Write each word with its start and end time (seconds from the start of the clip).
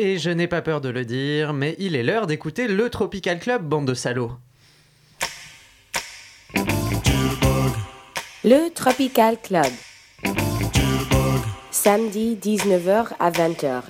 Et 0.00 0.16
je 0.16 0.30
n'ai 0.30 0.46
pas 0.46 0.62
peur 0.62 0.80
de 0.80 0.88
le 0.88 1.04
dire, 1.04 1.52
mais 1.52 1.74
il 1.80 1.96
est 1.96 2.04
l'heure 2.04 2.28
d'écouter 2.28 2.68
le 2.68 2.88
Tropical 2.88 3.40
Club, 3.40 3.64
bande 3.64 3.84
de 3.84 3.94
salauds. 3.94 4.30
Le 8.44 8.72
Tropical 8.72 9.38
Club. 9.42 9.66
Samedi 11.72 12.38
19h 12.40 13.08
à 13.18 13.32
20h. 13.32 13.82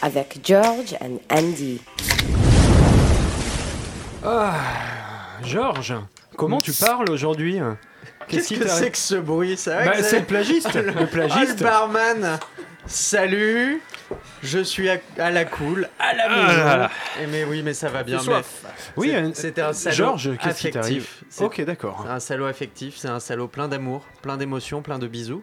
Avec 0.00 0.40
George 0.42 0.96
and 1.02 1.18
Andy. 1.30 1.82
Ah, 4.24 4.54
Georges, 5.44 5.94
comment 6.38 6.62
tu 6.62 6.72
parles 6.72 7.10
aujourd'hui? 7.10 7.58
Qu'est-ce 8.28 8.54
que 8.54 8.66
c'est 8.66 8.92
que 8.92 8.96
ce 8.96 9.16
bruit? 9.16 9.58
Ça 9.58 9.84
Bah, 9.84 10.02
c'est 10.02 10.20
le 10.20 10.24
plagiste, 10.24 10.72
le 10.72 10.90
le 11.00 11.06
plagiste. 11.06 11.62
barman 11.62 12.38
Salut 12.86 13.82
Je 14.42 14.58
suis 14.60 14.88
à, 14.88 14.98
à 15.18 15.30
la 15.30 15.44
cool, 15.44 15.88
à 15.98 16.14
la 16.14 16.24
Ah 16.26 16.28
maison. 16.46 16.58
là 16.64 16.76
là. 16.76 16.90
Eh, 17.22 17.26
mais 17.26 17.44
oui, 17.44 17.62
mais 17.62 17.74
ça 17.74 17.88
va 17.88 18.02
bien. 18.02 18.18
Oui, 18.96 19.08
c'est- 19.10 19.16
euh, 19.16 19.30
c'était 19.34 19.62
un 19.62 19.72
salaud 19.72 20.14
affectif. 20.42 21.22
C'est- 21.28 21.44
Ok, 21.44 21.60
d'accord. 21.64 22.06
Un 22.08 22.20
salaud 22.20 22.46
affectif, 22.46 22.94
c'est 22.96 23.08
un 23.08 23.20
salaud 23.20 23.48
plein 23.48 23.68
d'amour, 23.68 24.04
plein 24.22 24.36
d'émotions, 24.36 24.82
plein 24.82 24.98
de 24.98 25.06
bisous. 25.06 25.42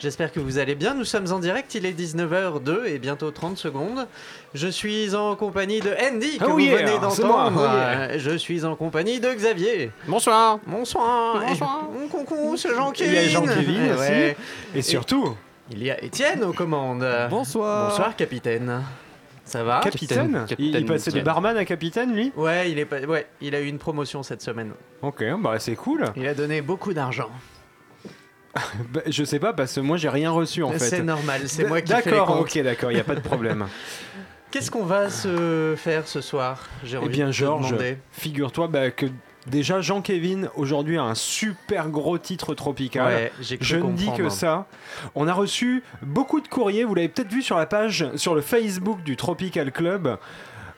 J'espère 0.00 0.30
que 0.30 0.38
vous 0.38 0.58
allez 0.58 0.76
bien. 0.76 0.94
Nous 0.94 1.04
sommes 1.04 1.32
en 1.32 1.40
direct, 1.40 1.74
il 1.74 1.84
est 1.84 1.92
19h02 1.92 2.84
et 2.86 3.00
bientôt 3.00 3.32
30 3.32 3.58
secondes. 3.58 4.06
Je 4.54 4.68
suis 4.68 5.16
en 5.16 5.34
compagnie 5.34 5.80
de 5.80 5.90
Andy 5.90 6.38
que 6.38 6.44
Oh 6.46 6.50
vous 6.52 6.60
yeah, 6.60 6.76
venez 6.76 6.98
d'entendre. 7.00 7.52
oh 7.56 7.60
yeah. 7.60 8.00
Euh, 8.12 8.14
Je 8.16 8.36
suis 8.36 8.64
en 8.64 8.76
compagnie 8.76 9.18
de 9.18 9.28
Xavier. 9.32 9.90
Bonsoir. 10.06 10.60
Bonsoir. 10.68 11.40
Bonsoir. 11.44 11.88
Et- 12.04 12.08
Coucou, 12.08 12.56
c'est 12.56 12.72
Jean-Kévin. 12.76 13.10
Il 13.10 13.14
y 13.14 13.18
a 13.18 13.28
Jean-Kévin 13.28 13.86
Eh 13.88 13.90
aussi. 13.92 14.00
ouais. 14.00 14.36
Et 14.76 14.82
surtout, 14.82 15.36
Il 15.70 15.82
y 15.82 15.90
a 15.90 16.02
Étienne 16.02 16.44
aux 16.44 16.52
commandes. 16.52 17.06
Bonsoir. 17.30 17.90
Bonsoir, 17.90 18.16
capitaine. 18.16 18.82
Ça 19.44 19.64
va 19.64 19.80
capitaine. 19.80 20.44
capitaine, 20.46 20.56
Il, 20.58 20.76
il 20.76 20.84
passait 20.84 21.10
de 21.10 21.20
barman 21.20 21.56
à 21.56 21.64
capitaine, 21.64 22.14
lui 22.14 22.32
Ouais, 22.36 22.70
il 22.70 22.78
est 22.78 22.84
pas... 22.84 23.00
ouais, 23.00 23.26
il 23.40 23.54
a 23.54 23.60
eu 23.60 23.66
une 23.66 23.78
promotion 23.78 24.22
cette 24.22 24.42
semaine. 24.42 24.72
Ok, 25.00 25.24
bah 25.40 25.58
c'est 25.58 25.74
cool. 25.74 26.04
Il 26.16 26.26
a 26.26 26.34
donné 26.34 26.60
beaucoup 26.60 26.92
d'argent. 26.92 27.30
Bah, 28.92 29.02
je 29.06 29.22
sais 29.22 29.38
pas, 29.38 29.52
parce 29.52 29.74
que 29.74 29.80
moi 29.80 29.98
j'ai 29.98 30.08
rien 30.08 30.32
reçu 30.32 30.64
en 30.64 30.72
fait. 30.72 30.78
C'est 30.80 31.02
normal, 31.02 31.42
c'est 31.46 31.64
moi 31.68 31.80
qui 31.80 31.92
fais 31.92 32.10
les 32.10 32.16
D'accord, 32.16 32.40
ok, 32.40 32.58
d'accord, 32.62 32.90
il 32.90 32.94
n'y 32.94 33.00
a 33.00 33.04
pas 33.04 33.14
de 33.14 33.20
problème. 33.20 33.66
Qu'est-ce 34.50 34.70
qu'on 34.70 34.84
va 34.84 35.10
se 35.10 35.74
faire 35.76 36.08
ce 36.08 36.20
soir 36.22 36.66
J'ai 36.82 36.98
Eh 37.00 37.08
bien, 37.08 37.30
Georges, 37.30 37.74
figure-toi 38.10 38.66
bah, 38.66 38.90
que 38.90 39.06
déjà 39.48 39.80
Jean-Kévin 39.80 40.48
aujourd'hui 40.56 40.98
a 40.98 41.02
un 41.02 41.14
super 41.14 41.88
gros 41.88 42.18
titre 42.18 42.54
tropical. 42.54 43.06
Ouais, 43.06 43.32
Je 43.60 43.76
ne 43.76 43.92
dis 43.92 44.10
que 44.16 44.28
ça. 44.28 44.66
On 45.14 45.26
a 45.28 45.32
reçu 45.32 45.82
beaucoup 46.02 46.40
de 46.40 46.48
courriers, 46.48 46.84
vous 46.84 46.94
l'avez 46.94 47.08
peut-être 47.08 47.32
vu 47.32 47.42
sur 47.42 47.56
la 47.56 47.66
page, 47.66 48.06
sur 48.16 48.34
le 48.34 48.40
Facebook 48.40 49.02
du 49.02 49.16
Tropical 49.16 49.72
Club. 49.72 50.16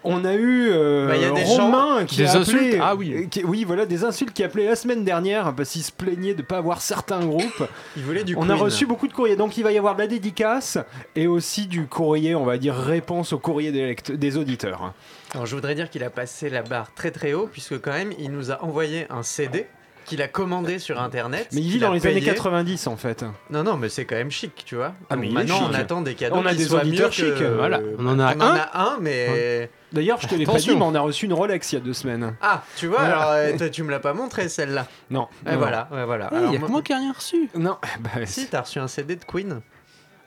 On 0.03 0.25
a 0.25 0.33
eu 0.33 0.69
euh, 0.71 1.09
Bah, 1.09 1.17
y 1.19 1.25
a 1.27 1.31
des 1.31 1.45
Romain 1.45 2.07
qui 2.07 2.17
Des 2.17 2.25
a 2.27 2.41
appelé, 2.41 2.79
Ah 2.81 2.95
oui. 2.97 3.29
qui- 3.31 3.45
oui, 3.45 3.65
voilà, 3.65 3.85
des 3.85 4.03
insultes 4.03 4.33
qui 4.33 4.43
appelaient 4.43 4.65
la 4.65 4.75
semaine 4.77 5.05
dernière 5.05 5.55
parce 5.55 5.69
qu'il 5.73 5.83
se 5.83 5.93
plaignait 5.93 6.33
de 6.33 6.39
ne 6.41 6.47
pas 6.47 6.57
avoir 6.57 6.81
certains 6.81 7.21
groupes. 7.21 7.69
Il 7.99 8.03
voulait 8.05 8.25
du 8.25 8.34
on 8.34 8.49
a 8.49 8.55
reçu 8.55 8.87
beaucoup 8.87 9.09
de 9.09 9.12
courriers, 9.12 9.37
donc 9.37 9.59
il 9.59 9.62
va 9.62 9.73
y 9.73 9.77
avoir 9.79 9.95
de 9.97 10.01
la 10.01 10.07
dédicace 10.07 10.79
et 11.17 11.27
aussi 11.27 11.67
du 11.67 11.87
courrier, 11.87 12.34
on 12.34 12.47
va 12.47 12.57
dire 12.57 12.75
réponse 12.75 13.34
au 13.34 13.39
courrier 13.39 13.95
des 14.09 14.37
auditeurs. 14.39 14.95
Alors, 15.34 15.47
je 15.47 15.55
voudrais 15.55 15.75
dire 15.75 15.91
qu'il 15.91 16.03
a 16.03 16.11
passé 16.11 16.50
la 16.50 16.62
barre 16.62 16.92
très 16.95 17.11
très 17.11 17.33
haut, 17.34 17.48
puisque 17.50 17.81
quand 17.81 17.92
même, 17.92 18.12
il 18.19 18.31
nous 18.33 18.50
a 18.50 18.62
envoyé 18.64 19.06
un 19.11 19.23
CD 19.23 19.67
qu'il 20.06 20.22
a 20.22 20.28
commandé 20.28 20.81
sur 20.81 21.00
internet. 21.00 21.47
Mais 21.53 21.61
il 21.61 21.70
vit 21.70 21.78
dans 21.78 21.92
les 21.92 22.05
années 22.05 22.19
payé. 22.20 22.33
90 22.34 22.89
en 22.89 22.97
fait. 22.97 23.25
Non, 23.50 23.62
non, 23.62 23.77
mais 23.77 23.89
c'est 23.89 24.05
quand 24.06 24.17
même 24.17 24.31
chic, 24.33 24.64
tu 24.67 24.75
vois. 24.75 24.92
Ah, 25.09 25.14
mais 25.14 25.28
il 25.28 25.31
est 25.31 25.34
maintenant, 25.34 25.69
on 25.70 25.75
attend 25.75 26.00
des 26.00 26.14
cadeaux 26.17 26.34
On 26.37 26.47
a 26.47 26.50
qui 26.50 26.56
des 26.56 26.64
soient 26.64 26.81
auditeurs 26.81 27.11
mieux 27.17 27.34
que- 27.37 27.45
voilà. 27.45 27.78
On 27.97 28.06
en 28.09 28.19
a 28.19 28.34
on 28.34 28.41
un. 28.41 28.50
en 28.50 28.56
a 28.56 28.70
un, 28.75 28.98
mais. 29.00 29.70
D'ailleurs, 29.92 30.20
je 30.20 30.27
te 30.27 30.34
l'ai 30.34 30.47
pas 30.47 30.55
dit, 30.56 30.75
mais 30.75 30.83
on 30.83 30.95
a 30.97 31.00
reçu 31.00 31.27
une 31.27 31.33
Rolex 31.33 31.72
il 31.72 31.75
y 31.77 31.78
a 31.78 31.81
deux 31.84 31.92
semaines. 31.92 32.34
Ah, 32.41 32.65
tu 32.77 32.89
vois, 32.89 32.98
Voilà. 32.98 33.17
alors 33.20 33.31
euh, 33.34 33.53
toi, 33.59 33.69
tu 33.69 33.84
me 33.84 33.91
l'as 33.92 34.00
pas 34.00 34.15
montré 34.15 34.49
celle-là. 34.49 34.87
Non. 35.10 35.28
Et 35.47 35.53
non. 35.53 35.59
voilà, 35.59 35.88
ouais, 35.93 36.05
voilà. 36.05 36.28
Il 36.32 36.37
Alors, 36.38 36.53
y 36.53 36.56
a 36.56 36.59
moi- 36.59 36.66
que 36.69 36.72
moi 36.72 36.82
qui 36.82 36.93
ai 36.93 36.97
rien 36.97 37.12
reçu. 37.12 37.49
Non, 37.55 37.76
bah, 38.00 38.10
Si, 38.26 38.47
t'as 38.49 38.62
reçu 38.62 38.81
un 38.81 38.88
CD 38.88 39.15
de 39.15 39.25
Queen. 39.25 39.60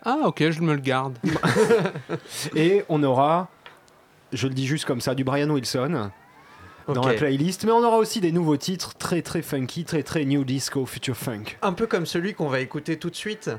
Ah 0.06 0.18
ok, 0.26 0.50
je 0.50 0.62
me 0.62 0.74
le 0.74 0.82
garde. 0.82 1.18
Et 2.56 2.84
on 2.90 3.02
aura, 3.04 3.50
je 4.34 4.48
le 4.48 4.54
dis 4.54 4.68
juste 4.68 4.86
comme 4.86 5.02
ça, 5.02 5.16
du 5.16 5.24
Brian 5.24 5.50
Wilson 5.50 6.12
dans 6.88 7.08
la 7.08 7.14
playlist, 7.14 7.64
mais 7.64 7.72
on 7.72 7.84
aura 7.84 7.98
aussi 7.98 8.20
des 8.20 8.32
nouveaux 8.32 8.58
titres 8.58 8.96
très 8.96 9.22
très 9.22 9.42
funky, 9.42 9.86
très 9.86 10.04
très 10.04 10.26
new 10.26 10.44
disco, 10.44 10.86
future 10.86 11.16
funk. 11.16 11.44
Un 11.62 11.74
peu 11.74 11.88
comme 11.88 12.06
celui 12.06 12.34
qu'on 12.34 12.50
va 12.50 12.60
écouter 12.60 12.98
tout 12.98 13.10
de 13.10 13.16
suite. 13.16 13.52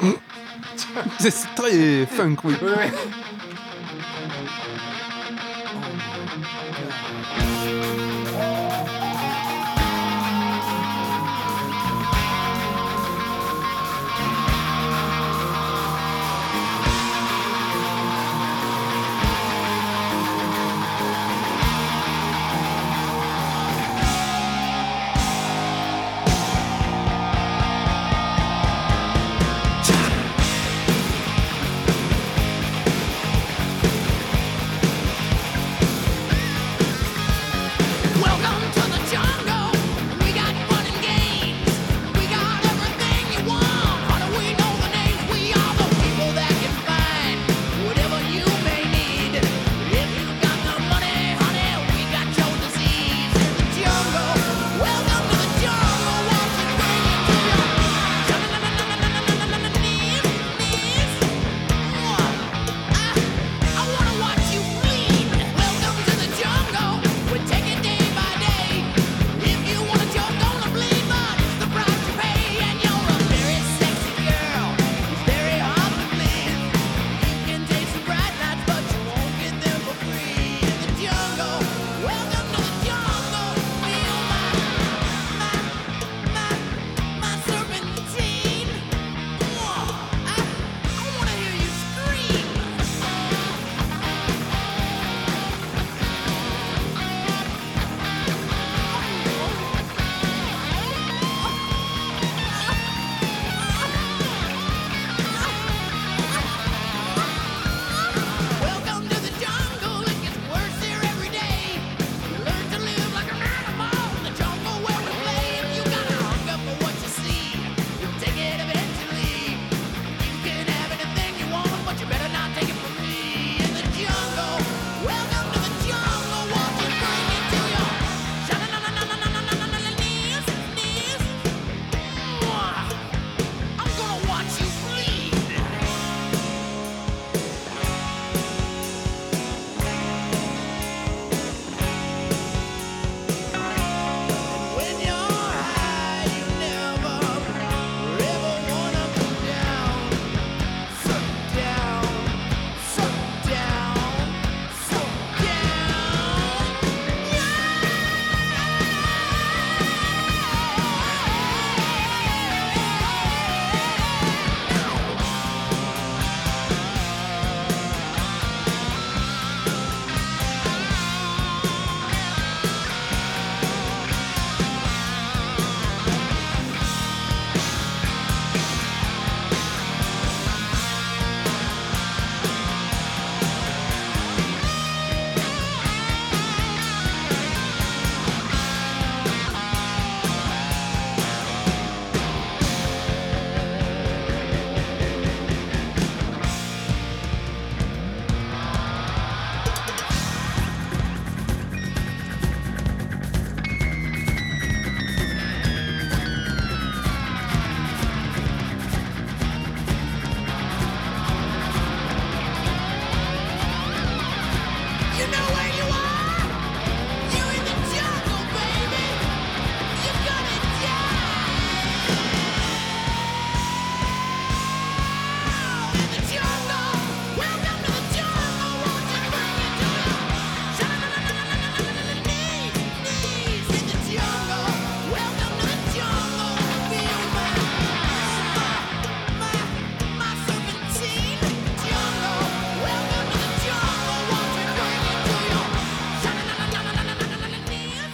C'est 1.18 1.54
très 1.54 2.06
funk, 2.06 2.36
oui. 2.44 2.54
Welcome 2.60 3.51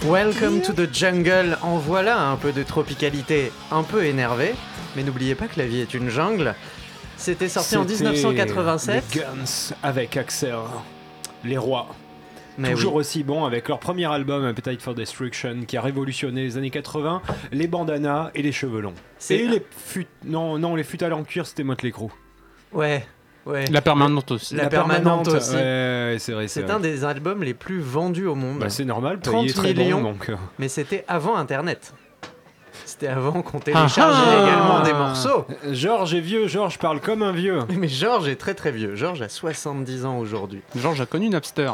Welcome 0.09 0.63
to 0.63 0.73
the 0.73 0.89
jungle. 0.91 1.59
En 1.61 1.77
voilà 1.77 2.31
un 2.31 2.37
peu 2.37 2.53
de 2.53 2.63
tropicalité, 2.63 3.53
un 3.71 3.83
peu 3.83 4.07
énervé. 4.07 4.55
Mais 4.97 5.03
n'oubliez 5.03 5.35
pas 5.35 5.49
que 5.49 5.59
la 5.59 5.67
vie 5.67 5.81
est 5.81 5.93
une 5.93 6.09
jungle. 6.09 6.55
C'était 7.19 7.49
sorti 7.49 7.77
en 7.77 7.87
C'était 7.87 8.05
1987. 8.05 9.05
Les 9.15 9.21
Guns 9.21 9.75
avec 9.83 10.17
Axel, 10.17 10.55
les 11.45 11.59
rois. 11.59 11.89
Mais 12.57 12.71
Toujours 12.71 12.95
oui. 12.95 13.01
aussi 13.01 13.23
bon 13.23 13.45
avec 13.45 13.69
leur 13.69 13.79
premier 13.81 14.07
album 14.07 14.47
Appetite 14.47 14.81
for 14.81 14.95
Destruction 14.95 15.65
qui 15.69 15.77
a 15.77 15.83
révolutionné 15.83 16.43
les 16.43 16.57
années 16.57 16.71
80, 16.71 17.21
les 17.53 17.67
bandanas 17.67 18.31
et 18.35 18.41
les 18.41 18.53
cheveux 18.53 18.81
longs. 18.81 18.95
Et 19.29 19.47
les 19.47 19.63
fut 19.77 20.07
non 20.25 20.59
non 20.59 20.75
les 20.75 20.85
futales 20.85 21.13
en 21.13 21.23
cuir 21.23 21.47
c'était 21.47 21.65
Motley 21.65 21.91
Crue. 21.91 22.09
Ouais, 22.73 23.07
ouais. 23.49 23.65
La 23.71 23.81
permanente 23.81 24.31
aussi. 24.31 24.55
La 24.55 24.69
permanente 24.69 25.29
aussi. 25.29 25.55
Ouais, 25.55 26.11
ouais, 26.13 26.17
c'est 26.19 26.33
vrai. 26.33 26.49
C'est 26.49 26.71
un 26.71 26.81
des 26.81 27.05
albums 27.05 27.43
les 27.43 27.55
plus 27.55 27.81
vendus 27.81 28.27
au 28.27 28.35
monde. 28.35 28.59
Bah, 28.59 28.71
c'est 28.71 28.85
normal, 28.85 29.21
30 29.21 29.45
il 29.45 29.51
est 29.51 29.55
très 29.55 29.75
millions. 29.75 30.01
bon 30.01 30.13
donc. 30.13 30.29
euh, 30.29 30.37
Mais 30.59 30.69
c'était 30.69 31.05
avant 31.09 31.37
Internet. 31.37 31.93
C'était 32.85 33.09
avant 33.09 33.43
qu'on 33.43 33.59
Ah 33.59 33.63
télécharge 33.63 34.17
ah. 34.17 34.35
illégalement 34.35 34.81
des 34.83 34.93
morceaux. 34.93 35.45
Georges 35.73 36.15
est 36.15 36.21
vieux, 36.21 36.47
Georges 36.47 36.79
parle 36.79 37.01
comme 37.01 37.23
un 37.23 37.33
vieux. 37.33 37.59
Mais 37.77 37.89
Georges 37.89 38.29
est 38.29 38.37
très 38.37 38.55
très 38.55 38.71
vieux. 38.71 38.97
Georges 38.97 39.21
a 39.21 39.29
70 39.29 40.05
ans 40.07 40.19
aujourd'hui. 40.19 40.63
Georges 40.77 41.01
a 41.01 41.07
connu 41.07 41.29
Napster. 41.29 41.73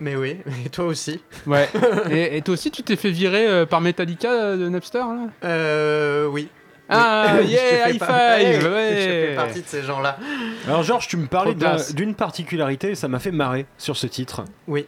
Mais 0.00 0.16
oui, 0.16 0.38
et 0.66 0.68
toi 0.68 0.86
aussi. 0.86 1.20
Ouais. 1.46 1.68
et, 2.10 2.36
et 2.36 2.42
toi 2.42 2.54
aussi, 2.54 2.70
tu 2.70 2.82
t'es 2.82 2.96
fait 2.96 3.10
virer 3.10 3.46
euh, 3.46 3.66
par 3.66 3.80
Metallica 3.80 4.30
euh, 4.30 4.56
de 4.56 4.68
Napster 4.68 4.98
là? 4.98 5.28
Euh, 5.44 6.26
oui. 6.26 6.48
Ah, 6.88 7.36
Oui. 7.40 7.46
yeah, 7.48 7.60
Je 7.88 7.94
high 7.94 7.98
fais 7.98 8.06
five 8.44 8.60
J'ai 8.62 8.68
ouais. 8.68 9.26
fait 9.28 9.34
partie 9.36 9.62
de 9.62 9.66
ces 9.66 9.82
gens-là. 9.82 10.18
Alors 10.66 10.82
Georges, 10.82 11.08
tu 11.08 11.16
me 11.16 11.26
parlais 11.26 11.52
Trop 11.52 11.60
d'un- 11.60 11.70
classe. 11.70 11.94
d'une 11.94 12.14
particularité, 12.14 12.94
ça 12.94 13.08
m'a 13.08 13.18
fait 13.18 13.32
marrer 13.32 13.66
sur 13.78 13.96
ce 13.96 14.06
titre. 14.06 14.44
Oui. 14.68 14.86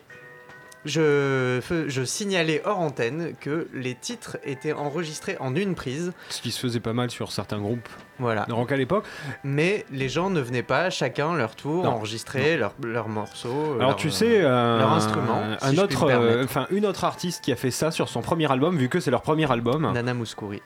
Je, 0.84 1.58
fais- 1.60 1.88
je 1.90 2.04
signalais 2.04 2.62
hors 2.64 2.78
antenne 2.78 3.32
que 3.40 3.66
les 3.74 3.94
titres 3.96 4.38
étaient 4.44 4.72
enregistrés 4.72 5.36
en 5.40 5.54
une 5.56 5.74
prise. 5.74 6.12
Ce 6.30 6.40
qui 6.40 6.52
se 6.52 6.60
faisait 6.60 6.80
pas 6.80 6.92
mal 6.92 7.10
sur 7.10 7.32
certains 7.32 7.58
groupes 7.58 7.88
Voilà. 8.20 8.44
de 8.46 8.52
rock 8.52 8.70
à 8.70 8.76
l'époque. 8.76 9.04
Mais 9.42 9.84
les 9.92 10.08
gens 10.08 10.30
ne 10.30 10.40
venaient 10.40 10.62
pas 10.62 10.88
chacun 10.88 11.34
leur 11.34 11.56
tour 11.56 11.82
Non. 11.84 11.90
enregistrer 11.90 12.56
leurs 12.56 12.74
leurs 12.82 13.08
morceaux. 13.08 13.72
Alors 13.74 13.78
leurs- 13.90 13.96
tu 13.96 14.10
sais, 14.10 14.40
euh, 14.44 14.78
leur 14.78 14.92
instrument, 14.92 15.42
un, 15.42 15.58
si 15.58 15.66
je 15.66 15.70
puis 15.72 15.80
autre, 15.96 16.04
me 16.04 16.10
permettre. 16.10 16.36
euh, 16.38 16.44
enfin 16.44 16.66
une 16.70 16.86
autre 16.86 17.04
artiste 17.04 17.42
qui 17.44 17.50
a 17.52 17.56
fait 17.56 17.72
ça 17.72 17.90
sur 17.90 18.08
son 18.08 18.22
premier 18.22 18.50
album, 18.50 18.76
vu 18.78 18.88
que 18.88 19.00
c'est 19.00 19.10
leur 19.10 19.22
premier 19.22 19.50
album. 19.50 19.90
Nana 19.92 20.14
Mouskouri. 20.14 20.62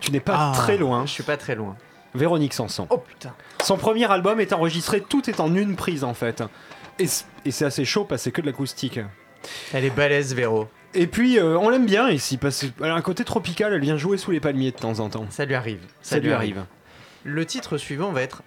Tu 0.00 0.10
n'es 0.12 0.20
pas 0.20 0.34
Ah. 0.36 0.52
très 0.54 0.76
loin. 0.76 1.06
Je 1.06 1.10
suis 1.10 1.22
pas 1.22 1.36
très 1.36 1.54
loin. 1.54 1.76
Véronique 2.14 2.54
Sanson. 2.54 2.86
Oh 2.90 2.98
putain. 2.98 3.34
Son 3.62 3.76
premier 3.76 4.10
album 4.10 4.40
est 4.40 4.52
enregistré, 4.52 5.00
tout 5.00 5.30
est 5.30 5.40
en 5.40 5.54
une 5.54 5.76
prise 5.76 6.02
en 6.04 6.14
fait. 6.14 6.42
Et, 6.98 7.06
c'est 7.50 7.64
assez 7.64 7.84
chaud 7.84 8.04
parce 8.04 8.20
que 8.20 8.24
c'est 8.24 8.32
que 8.32 8.40
de 8.40 8.46
l'acoustique. 8.46 9.00
Elle 9.72 9.84
est 9.84 9.90
balèze, 9.90 10.34
Véro. 10.34 10.68
Et 10.92 11.06
puis 11.06 11.38
euh, 11.38 11.56
on 11.56 11.68
l'aime 11.70 11.86
bien 11.86 12.10
ici 12.10 12.36
parce 12.36 12.66
qu'elle 12.78 12.90
a 12.90 12.94
un 12.94 13.00
côté 13.00 13.24
tropical, 13.24 13.72
elle 13.72 13.80
vient 13.80 13.96
jouer 13.96 14.18
sous 14.18 14.32
les 14.32 14.40
palmiers 14.40 14.72
de 14.72 14.76
temps 14.76 14.98
en 14.98 15.08
temps. 15.08 15.26
Ça 15.30 15.44
lui 15.44 15.54
arrive. 15.54 15.80
Ça, 16.02 16.18
lui 16.18 16.32
arrive. 16.32 16.64
Le 17.24 17.46
titre 17.46 17.78
suivant 17.78 18.10
va 18.12 18.22
être 18.22 18.42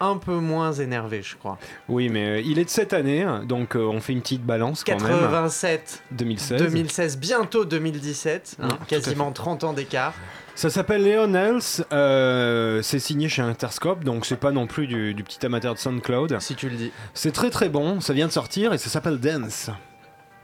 un 0.00 0.16
peu 0.16 0.34
moins 0.34 0.72
énervé, 0.72 1.22
je 1.22 1.36
crois. 1.36 1.58
Oui, 1.88 2.08
mais 2.08 2.26
euh, 2.26 2.40
il 2.40 2.58
est 2.58 2.64
de 2.64 2.70
cette 2.70 2.92
année, 2.92 3.22
hein, 3.22 3.44
donc 3.46 3.76
euh, 3.76 3.80
on 3.80 4.00
fait 4.00 4.12
une 4.12 4.20
petite 4.20 4.44
balance 4.44 4.84
quand 4.84 5.00
même. 5.00 5.20
87, 5.20 6.02
2016. 6.12 6.62
2016, 6.62 7.18
bientôt 7.18 7.64
2017, 7.64 8.56
hein, 8.62 8.68
quasiment 8.88 9.32
30 9.32 9.64
ans 9.64 9.72
d'écart. 9.72 10.14
Ça 10.54 10.70
s'appelle 10.70 11.04
Leon 11.04 11.34
Else, 11.34 11.84
euh, 11.92 12.80
c'est 12.80 12.98
signé 12.98 13.28
chez 13.28 13.42
Interscope, 13.42 14.04
donc 14.04 14.24
c'est 14.24 14.40
pas 14.40 14.52
non 14.52 14.66
plus 14.66 14.86
du, 14.86 15.12
du 15.12 15.22
petit 15.22 15.44
amateur 15.44 15.74
de 15.74 15.78
SoundCloud. 15.78 16.40
Si 16.40 16.54
tu 16.54 16.70
le 16.70 16.76
dis. 16.76 16.92
C'est 17.12 17.32
très 17.32 17.50
très 17.50 17.68
bon, 17.68 18.00
ça 18.00 18.14
vient 18.14 18.26
de 18.26 18.32
sortir 18.32 18.72
et 18.72 18.78
ça 18.78 18.88
s'appelle 18.88 19.18
Dance. 19.18 19.70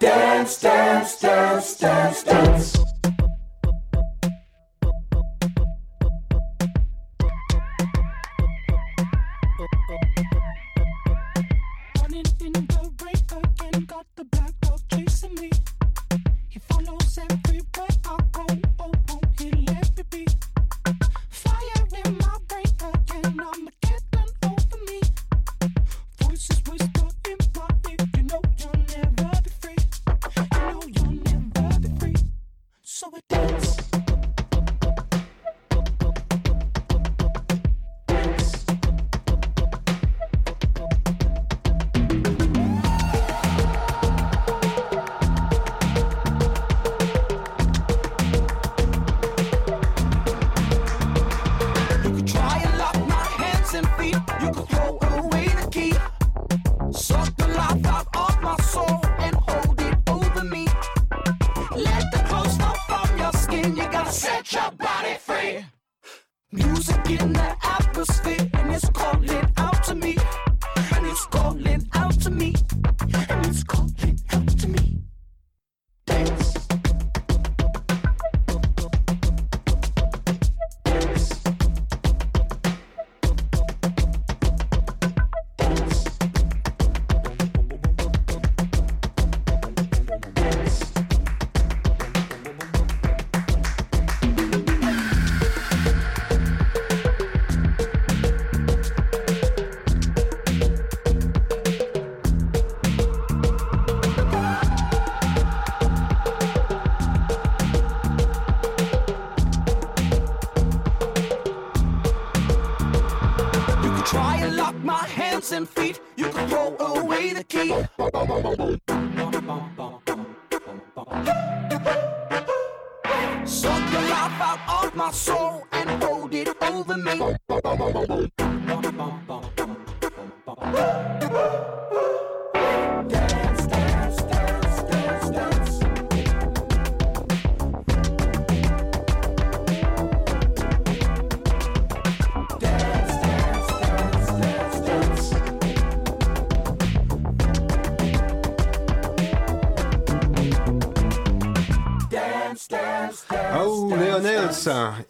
Running 0.02 0.47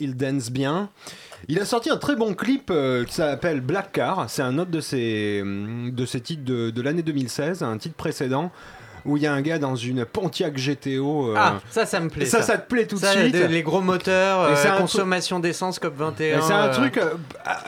Il 0.01 0.17
dance 0.17 0.51
bien. 0.51 0.91
Il 1.49 1.59
a 1.59 1.65
sorti 1.65 1.91
un 1.91 1.97
très 1.97 2.15
bon 2.15 2.35
clip 2.35 2.71
euh, 2.71 3.05
qui 3.05 3.15
s'appelle 3.15 3.61
Black 3.61 3.93
Car. 3.93 4.31
C'est 4.31 4.43
un 4.43 4.59
autre 4.59 4.71
de 4.71 4.81
ses, 4.81 5.41
hum, 5.43 5.91
de 5.91 6.07
ses 6.07 6.21
titres 6.21 6.45
de 6.45 6.83
l'année 6.83 7.03
2016, 7.03 7.63
un 7.63 7.79
titre 7.79 7.97
précédent. 7.97 8.53
Où 9.05 9.17
il 9.17 9.23
y 9.23 9.27
a 9.27 9.33
un 9.33 9.41
gars 9.43 9.59
dans 9.59 9.77
une 9.77 10.05
Pontiac 10.05 10.55
GTO. 10.57 11.29
euh, 11.31 11.35
Ah, 11.37 11.55
ça, 11.71 11.87
ça 11.87 12.01
me 12.01 12.09
plaît. 12.09 12.25
ça, 12.27 12.43
ça 12.43 12.59
te 12.59 12.69
plaît 12.69 12.87
tout 12.87 12.97
de 12.97 13.01
Ça, 13.01 13.13
suite. 13.13 13.35
de- 13.35 13.45
les 13.47 13.63
gros 13.63 13.81
moteurs, 13.81 14.49
Et 14.49 14.53
euh, 14.53 14.57
c'est 14.57 14.69
un 14.69 14.77
consommation 14.79 15.41
d'essence 15.41 15.81
COP21. 15.81 16.39
Et 16.39 16.43
C'est 16.43 16.53
un 16.53 16.67
euh, 16.69 16.73
truc 16.73 16.97
euh, 16.99 17.11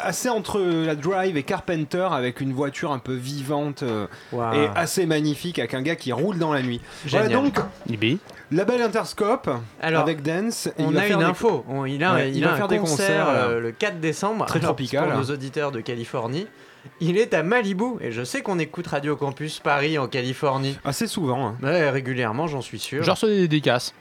assez 0.03 0.29
entre 0.29 0.61
la 0.61 0.95
Drive 0.95 1.37
et 1.37 1.43
Carpenter 1.43 2.09
avec 2.11 2.41
une 2.41 2.53
voiture 2.53 2.93
un 2.93 2.99
peu 2.99 3.15
vivante 3.15 3.83
euh, 3.83 4.07
et 4.55 4.69
assez 4.77 5.07
magnifique 5.07 5.59
avec 5.59 5.75
un 5.75 5.83
gars 5.83 5.97
qui 5.97 6.13
roule 6.13 6.39
dans 6.39 6.53
la 6.53 6.63
nuit. 6.63 6.81
Génial. 7.07 7.29
Voilà 7.33 7.43
donc 7.43 7.59
Ibi. 7.89 8.19
label 8.51 8.83
Interscope 8.83 9.51
Alors, 9.81 10.03
avec 10.03 10.23
Dance. 10.23 10.69
On 10.79 10.95
a 10.97 11.07
une 11.07 11.19
des- 11.19 11.25
info. 11.25 11.65
On- 11.69 11.85
il 11.85 12.03
a, 12.05 12.15
Ouais, 12.15 12.31
il 12.31 12.37
il 12.39 12.45
a 12.45 12.49
va 12.49 12.55
un 12.55 12.57
faire 12.57 12.69
des 12.69 12.79
concert 12.79 13.25
concerts, 13.25 13.27
là. 13.27 13.49
euh, 13.49 13.61
le 13.61 13.73
4 13.73 14.01
décembre. 14.01 14.47
Très 14.47 14.61
tropical. 14.61 15.09
Pour 15.09 15.19
nos 15.19 15.31
auditeurs 15.31 15.73
de 15.73 15.81
Californie. 15.81 16.47
Il 17.01 17.17
est 17.19 17.35
à 17.35 17.43
Malibu 17.43 17.97
et 18.01 18.13
je 18.13 18.23
sais 18.25 18.43
qu'on 18.43 18.59
écoute 18.59 18.87
Radio 18.87 19.17
Campus 19.17 19.59
Paris 19.61 19.99
en 19.99 20.07
Californie. 20.07 20.79
Assez 20.85 21.07
souvent. 21.07 21.47
hein. 21.49 21.55
Ouais, 21.63 21.91
régulièrement, 21.91 22.47
j'en 22.47 22.61
suis 22.61 22.79
sûr. 22.79 23.03
Je 23.03 23.11
reçois 23.11 23.29
des 23.29 23.41
dédicaces. 23.41 23.95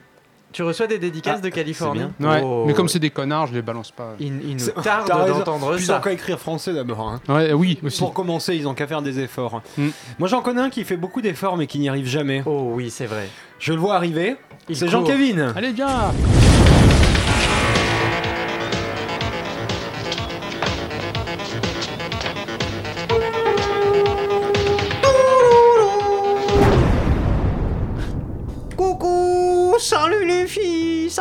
Tu 0.52 0.62
reçois 0.62 0.86
des 0.86 1.00
dédicaces 1.00 1.38
Ah, 1.40 1.42
de 1.42 1.50
Californie 1.50 2.04
c'est 2.20 2.28
Ouais. 2.28 2.42
Oh. 2.44 2.66
Mais 2.68 2.74
comme 2.76 2.88
c'est 2.88 3.00
des 3.00 3.10
connards, 3.10 3.48
je 3.48 3.56
les 3.56 3.64
balance 3.64 3.90
pas. 3.90 4.14
Il, 4.20 4.34
il 4.48 4.54
nous 4.54 4.60
C'est- 4.60 4.74
tarde 4.84 5.08
d'entendre 5.08 5.74
Puis 5.76 5.84
ils 5.86 5.92
ont 5.92 5.96
ça. 5.96 6.00
qu'à 6.04 6.12
écrire 6.12 6.38
français 6.40 6.74
d'abord. 6.74 7.00
hein. 7.10 7.20
Ouais, 7.28 7.54
oui, 7.54 7.80
aussi. 7.84 7.98
Pour 7.98 8.14
commencer, 8.14 8.56
ils 8.56 8.68
ont 8.68 8.76
qu'à 8.76 8.86
faire 8.86 9.02
des 9.02 9.20
efforts. 9.20 9.64
Mm. 9.80 9.88
Moi, 10.20 10.28
j'en 10.28 10.44
connais 10.44 10.62
un 10.62 10.70
qui 10.70 10.84
fait 10.84 10.96
beaucoup 10.98 11.22
d'efforts 11.24 11.58
mais 11.58 11.66
qui 11.66 11.80
n'y 11.80 11.90
arrive 11.90 12.06
jamais. 12.06 12.44
Oh 12.46 12.70
oui, 12.76 12.92
c'est 12.92 13.08
vrai. 13.08 13.28
Je 13.58 13.74
le 13.74 13.80
vois 13.80 13.96
arriver. 13.96 14.36
C'est 14.72 14.82
court. 14.86 14.90
Jean-Kévin. 15.08 15.54
Allez, 15.56 15.72
viens 15.72 16.14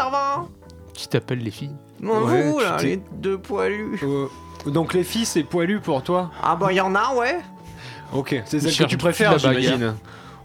va 0.01 0.47
Qui 0.95 1.09
t'appelle 1.09 1.39
les 1.41 1.51
filles 1.51 1.75
Bon, 2.01 2.27
Ouais, 2.27 2.43
vous, 2.51 2.59
tu 2.59 2.65
là, 2.65 2.77
t'es- 2.79 2.85
les 2.87 3.03
deux 3.13 3.39
poilus. 3.39 3.99
Euh, 4.03 4.27
donc 4.67 4.93
les 4.95 5.05
filles, 5.05 5.25
c'est 5.27 5.43
poilu 5.45 5.81
pour 5.81 6.03
toi? 6.03 6.31
Ah 6.43 6.57
bah, 6.57 6.69
il 6.71 6.77
y 6.77 6.81
en 6.81 6.95
a, 6.95 7.15
ouais. 7.15 7.39
Ok, 8.13 8.31
c'est 8.45 8.61
celle 8.61 8.71
que 8.71 8.77
cherche 8.77 8.91
tu 8.91 8.97
préfères, 8.99 9.33
la 9.33 9.39
bagarre. 9.39 9.63
j'imagine. 9.63 9.95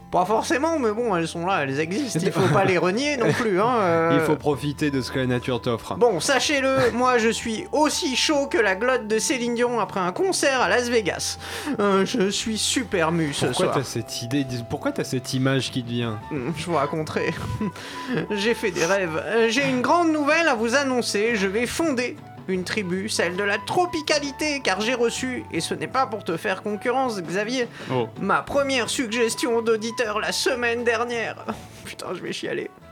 Pas 0.09 0.23
forcément, 0.23 0.79
mais 0.79 0.91
bon, 0.91 1.15
elles 1.17 1.27
sont 1.27 1.45
là, 1.45 1.63
elles 1.63 1.79
existent. 1.81 2.19
Il 2.23 2.31
faut 2.31 2.47
pas 2.53 2.63
les 2.63 2.77
renier 2.77 3.17
non 3.17 3.33
plus, 3.33 3.59
hein. 3.59 3.75
euh. 3.81 4.11
Il 4.13 4.21
faut 4.21 4.37
profiter 4.37 4.89
de 4.89 5.01
ce 5.01 5.11
que 5.11 5.19
la 5.19 5.25
nature 5.25 5.61
t'offre. 5.61 5.95
Bon, 5.95 6.21
sachez-le, 6.21 6.91
moi 6.93 7.17
je 7.17 7.27
suis 7.27 7.65
aussi 7.73 8.15
chaud 8.15 8.47
que 8.47 8.57
la 8.57 8.75
glotte 8.75 9.07
de 9.07 9.19
Céline 9.19 9.55
Dion 9.55 9.79
après 9.81 9.99
un 9.99 10.13
concert 10.13 10.61
à 10.61 10.69
Las 10.69 10.87
Vegas. 10.89 11.37
Euh, 11.79 12.05
je 12.05 12.29
suis 12.29 12.57
super 12.57 13.11
mu 13.11 13.33
ce 13.33 13.47
Pourquoi 13.47 13.65
soir. 13.65 13.77
t'as 13.79 13.83
cette 13.83 14.21
idée 14.21 14.45
Pourquoi 14.69 14.91
t'as 14.93 15.03
cette 15.03 15.33
image 15.33 15.71
qui 15.71 15.83
te 15.83 15.89
vient? 15.89 16.19
Hmm, 16.31 16.51
Je 16.55 16.65
vous 16.65 16.75
raconterai. 16.75 17.33
J'ai 18.31 18.53
fait 18.53 18.71
des 18.71 18.85
rêves. 18.85 19.21
J'ai 19.49 19.67
une 19.67 19.81
grande 19.81 20.11
nouvelle 20.13 20.47
à 20.47 20.55
vous 20.55 20.75
annoncer. 20.75 21.31
Je 21.35 21.47
vais 21.47 21.65
fonder 21.65 22.15
une 22.47 22.63
tribu, 22.63 23.09
celle 23.09 23.35
de 23.35 23.43
la 23.43 23.57
tropicalité, 23.57 24.61
car 24.63 24.81
j'ai 24.81 24.93
reçu, 24.93 25.43
et 25.51 25.59
ce 25.61 25.73
n'est 25.73 25.87
pas 25.87 26.05
pour 26.07 26.23
te 26.23 26.37
faire 26.37 26.63
concurrence, 26.63 27.21
Xavier, 27.21 27.67
Oh. 27.91 28.07
ma 28.21 28.41
première 28.41 28.89
suggestion 28.89 29.61
d'auditeur 29.61 30.19
la 30.19 30.31
semaine 30.31 30.83
dernière. 30.83 31.45
Putain, 31.85 32.07
je 32.13 32.19
vais 32.21 32.31
chialer. 32.33 32.69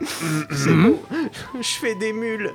C'est 0.50 0.72
beau. 0.74 1.02
Je 1.60 1.68
fais 1.68 1.94
des 1.94 2.12
mules. 2.12 2.50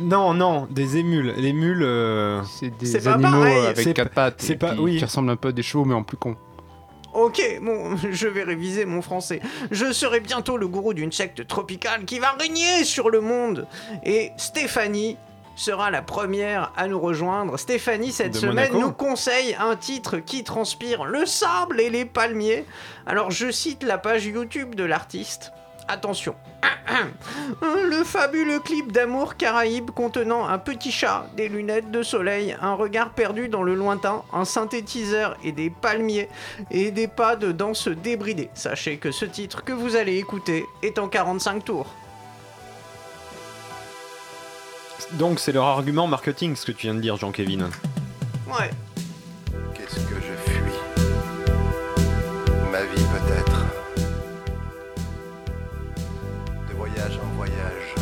Non, 0.00 0.32
non, 0.32 0.66
des 0.70 0.96
émules. 0.96 1.34
Les 1.36 1.52
mules. 1.52 1.82
euh, 1.82 2.42
C'est 2.44 2.70
des 2.78 2.86
C'est 2.86 3.02
pas 3.04 3.14
animaux 3.14 3.42
avec 3.42 3.76
C'est 3.76 3.92
quatre 3.92 4.12
pattes 4.14 4.36
c'est 4.38 4.54
et 4.54 4.56
pas- 4.56 4.74
qui, 4.74 4.80
oui. 4.80 4.96
qui 4.98 5.04
ressemblent 5.04 5.28
un 5.30 5.36
peu 5.36 5.48
à 5.48 5.52
des 5.52 5.62
chevaux, 5.62 5.84
mais 5.84 5.94
en 5.94 6.02
plus 6.02 6.16
con. 6.16 6.36
Ok, 7.12 7.40
bon, 7.60 7.96
je 8.10 8.26
vais 8.26 8.44
réviser 8.44 8.86
mon 8.86 9.02
français. 9.02 9.40
Je 9.70 9.92
serai 9.92 10.20
bientôt 10.20 10.56
le 10.56 10.66
gourou 10.68 10.94
d'une 10.94 11.12
secte 11.12 11.46
tropicale 11.46 12.04
qui 12.06 12.18
va 12.18 12.30
régner 12.32 12.84
sur 12.84 13.10
le 13.10 13.20
monde. 13.20 13.66
Et 14.04 14.30
Stéphanie 14.38 15.16
sera 15.56 15.90
la 15.90 16.02
première 16.02 16.72
à 16.76 16.88
nous 16.88 17.00
rejoindre. 17.00 17.58
Stéphanie, 17.58 18.12
cette 18.12 18.34
De 18.34 18.38
semaine, 18.38 18.72
Monaco 18.72 18.80
nous 18.80 18.92
conseille 18.92 19.56
un 19.58 19.76
titre 19.76 20.18
qui 20.18 20.44
transpire 20.44 21.04
le 21.04 21.26
sable 21.26 21.80
et 21.80 21.90
les 21.90 22.04
palmiers. 22.04 22.64
Alors, 23.06 23.30
je 23.30 23.50
cite 23.50 23.82
la 23.82 23.98
page 23.98 24.26
YouTube 24.26 24.74
de 24.74 24.84
l'artiste. 24.84 25.52
Attention. 25.86 26.34
Le 27.62 28.04
fabuleux 28.04 28.60
clip 28.60 28.90
d'amour 28.90 29.36
caraïbe 29.36 29.90
contenant 29.90 30.46
un 30.46 30.58
petit 30.58 30.90
chat, 30.90 31.26
des 31.36 31.48
lunettes 31.48 31.90
de 31.90 32.02
soleil, 32.02 32.56
un 32.60 32.74
regard 32.74 33.10
perdu 33.10 33.48
dans 33.48 33.62
le 33.62 33.74
lointain, 33.74 34.22
un 34.32 34.44
synthétiseur 34.46 35.36
et 35.44 35.52
des 35.52 35.68
palmiers 35.68 36.28
et 36.70 36.90
des 36.90 37.08
pas 37.08 37.36
de 37.36 37.52
danse 37.52 37.88
débridés. 37.88 38.50
Sachez 38.54 38.96
que 38.96 39.10
ce 39.10 39.26
titre 39.26 39.62
que 39.62 39.72
vous 39.72 39.96
allez 39.96 40.16
écouter 40.16 40.64
est 40.82 40.98
en 40.98 41.08
45 41.08 41.64
tours. 41.64 41.94
Donc 45.12 45.38
c'est 45.38 45.52
leur 45.52 45.64
argument 45.64 46.06
marketing, 46.06 46.56
ce 46.56 46.66
que 46.66 46.72
tu 46.72 46.86
viens 46.86 46.94
de 46.94 47.00
dire, 47.00 47.16
Jean-Kévin. 47.16 47.70
Ouais. 48.48 48.70
Qu'est-ce 49.74 50.00
que 50.00 50.14
je 50.16 50.50
fuis 50.50 50.78
Ma 52.72 52.82
vie 52.82 53.04
peut-être. 53.12 53.64
De 56.68 56.74
voyage 56.76 57.18
en 57.22 57.36
voyage, 57.36 57.94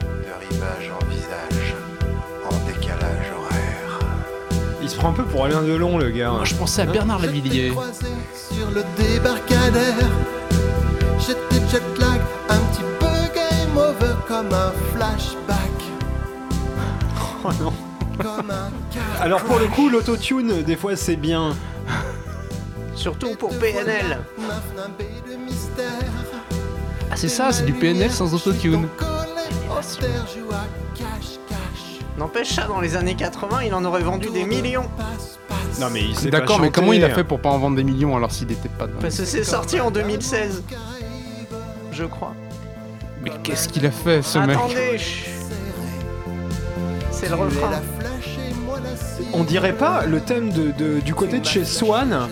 de 0.00 0.54
rivage 0.54 0.90
en 1.00 1.04
visage, 1.06 1.74
en 2.44 2.66
décalage 2.66 3.32
horaire. 3.36 3.98
Il 4.82 4.90
se 4.90 4.96
prend 4.96 5.10
un 5.10 5.14
peu 5.14 5.24
pour 5.24 5.44
Alain 5.44 5.62
Delon, 5.62 5.96
le 5.98 6.10
gars. 6.10 6.30
Moi, 6.30 6.44
je 6.44 6.54
pensais 6.54 6.82
à 6.82 6.86
Bernard 6.86 7.20
Lavillier. 7.20 7.70
croisé 7.70 8.06
sur 8.34 8.70
le 8.70 8.84
débarcadère. 8.96 10.10
J'étais 11.18 11.66
jet 11.70 11.82
lag, 11.98 12.20
un 12.48 12.58
petit 12.58 12.82
peu 12.98 13.06
game 13.34 13.76
over 13.76 14.14
comme 14.26 14.52
un 14.52 14.72
flashback. 14.94 15.58
Oh 17.48 17.52
non. 17.62 17.72
Comme 18.18 18.50
un 18.50 18.70
car 18.92 19.22
Alors 19.22 19.42
pour 19.42 19.58
le 19.58 19.66
coup, 19.68 19.88
l'autotune, 19.88 20.62
des 20.62 20.76
fois 20.76 20.96
c'est 20.96 21.16
bien. 21.16 21.54
Surtout 22.94 23.34
pour 23.36 23.56
PNL. 23.58 24.18
Ah, 27.10 27.14
c'est 27.16 27.28
ça, 27.28 27.52
c'est 27.52 27.64
du 27.64 27.72
PNL 27.72 28.10
sans 28.10 28.34
autotune. 28.34 28.88
N'empêche 32.18 32.52
ça, 32.52 32.66
dans 32.66 32.80
les 32.80 32.96
années 32.96 33.14
80, 33.14 33.62
il 33.62 33.72
en 33.74 33.84
aurait 33.84 34.02
vendu 34.02 34.28
des 34.30 34.44
millions. 34.44 34.88
Non 35.80 35.88
mais 35.90 36.02
il 36.02 36.14
pas 36.14 36.38
D'accord, 36.38 36.60
mais 36.60 36.70
comment 36.70 36.92
il 36.92 37.04
a 37.04 37.10
fait 37.10 37.24
pour 37.24 37.40
pas 37.40 37.50
en 37.50 37.58
vendre 37.58 37.76
des 37.76 37.84
millions 37.84 38.16
alors 38.16 38.32
s'il 38.32 38.50
était 38.50 38.68
pas 38.68 38.88
dedans 38.88 38.98
Parce 39.00 39.16
que 39.16 39.24
c'est 39.24 39.44
sorti 39.44 39.80
en 39.80 39.90
2016, 39.90 40.64
je 41.92 42.04
crois. 42.04 42.34
Mais 43.22 43.30
qu'est-ce 43.42 43.68
qu'il 43.68 43.86
a 43.86 43.90
fait, 43.90 44.22
ce 44.22 44.38
mec? 44.38 44.56
Attendez, 44.56 44.98
chut. 44.98 45.37
C'est 47.20 47.28
le 47.28 47.34
refrain. 47.34 47.70
On 49.32 49.44
dirait 49.44 49.72
pas 49.72 50.04
le 50.06 50.20
thème 50.20 50.50
de, 50.50 50.70
de- 50.70 51.00
du 51.00 51.14
côté 51.14 51.40
de 51.40 51.44
chez 51.46 51.64
Swan 51.64 52.28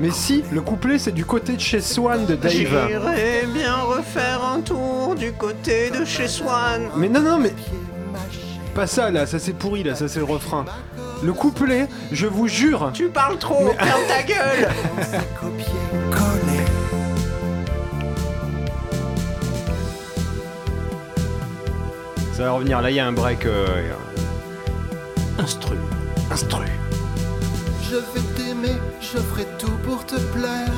Mais 0.00 0.10
si, 0.10 0.42
le 0.52 0.60
couplet 0.60 0.98
c'est 0.98 1.12
du 1.12 1.24
côté 1.24 1.54
de 1.54 1.60
chez 1.60 1.80
Swan 1.80 2.24
de 2.26 2.34
Dave. 2.34 2.50
J'irais 2.52 3.46
bien 3.52 3.76
refaire 3.76 4.40
un 4.44 4.60
tour 4.60 5.14
du 5.14 5.32
côté 5.32 5.90
de 5.90 6.04
chez 6.04 6.26
Swan. 6.28 6.88
Mais 6.96 7.08
non, 7.08 7.20
non, 7.20 7.38
mais. 7.38 7.52
Pas 8.74 8.86
ça 8.88 9.10
là, 9.10 9.24
ça 9.26 9.38
c'est 9.38 9.52
pourri 9.52 9.84
là, 9.84 9.94
ça 9.94 10.08
c'est 10.08 10.18
le 10.18 10.24
refrain. 10.24 10.64
Le 11.22 11.32
couplet, 11.32 11.86
je 12.10 12.26
vous 12.26 12.48
jure. 12.48 12.90
Tu 12.92 13.08
parles 13.08 13.38
trop, 13.38 13.70
ferme 13.78 14.00
ta 14.08 14.22
gueule 14.26 14.68
Ça 22.36 22.42
va 22.44 22.50
revenir, 22.52 22.80
là 22.82 22.90
il 22.90 22.96
y 22.96 23.00
a 23.00 23.06
un 23.06 23.12
break. 23.12 23.46
euh, 23.46 23.92
Instru. 25.38 25.76
Instru. 26.30 26.64
Je 27.88 27.96
vais 27.96 28.26
t'aimer, 28.36 28.76
je 29.00 29.18
ferai 29.18 29.46
tout 29.58 29.76
pour 29.84 30.04
te 30.04 30.16
plaire. 30.16 30.72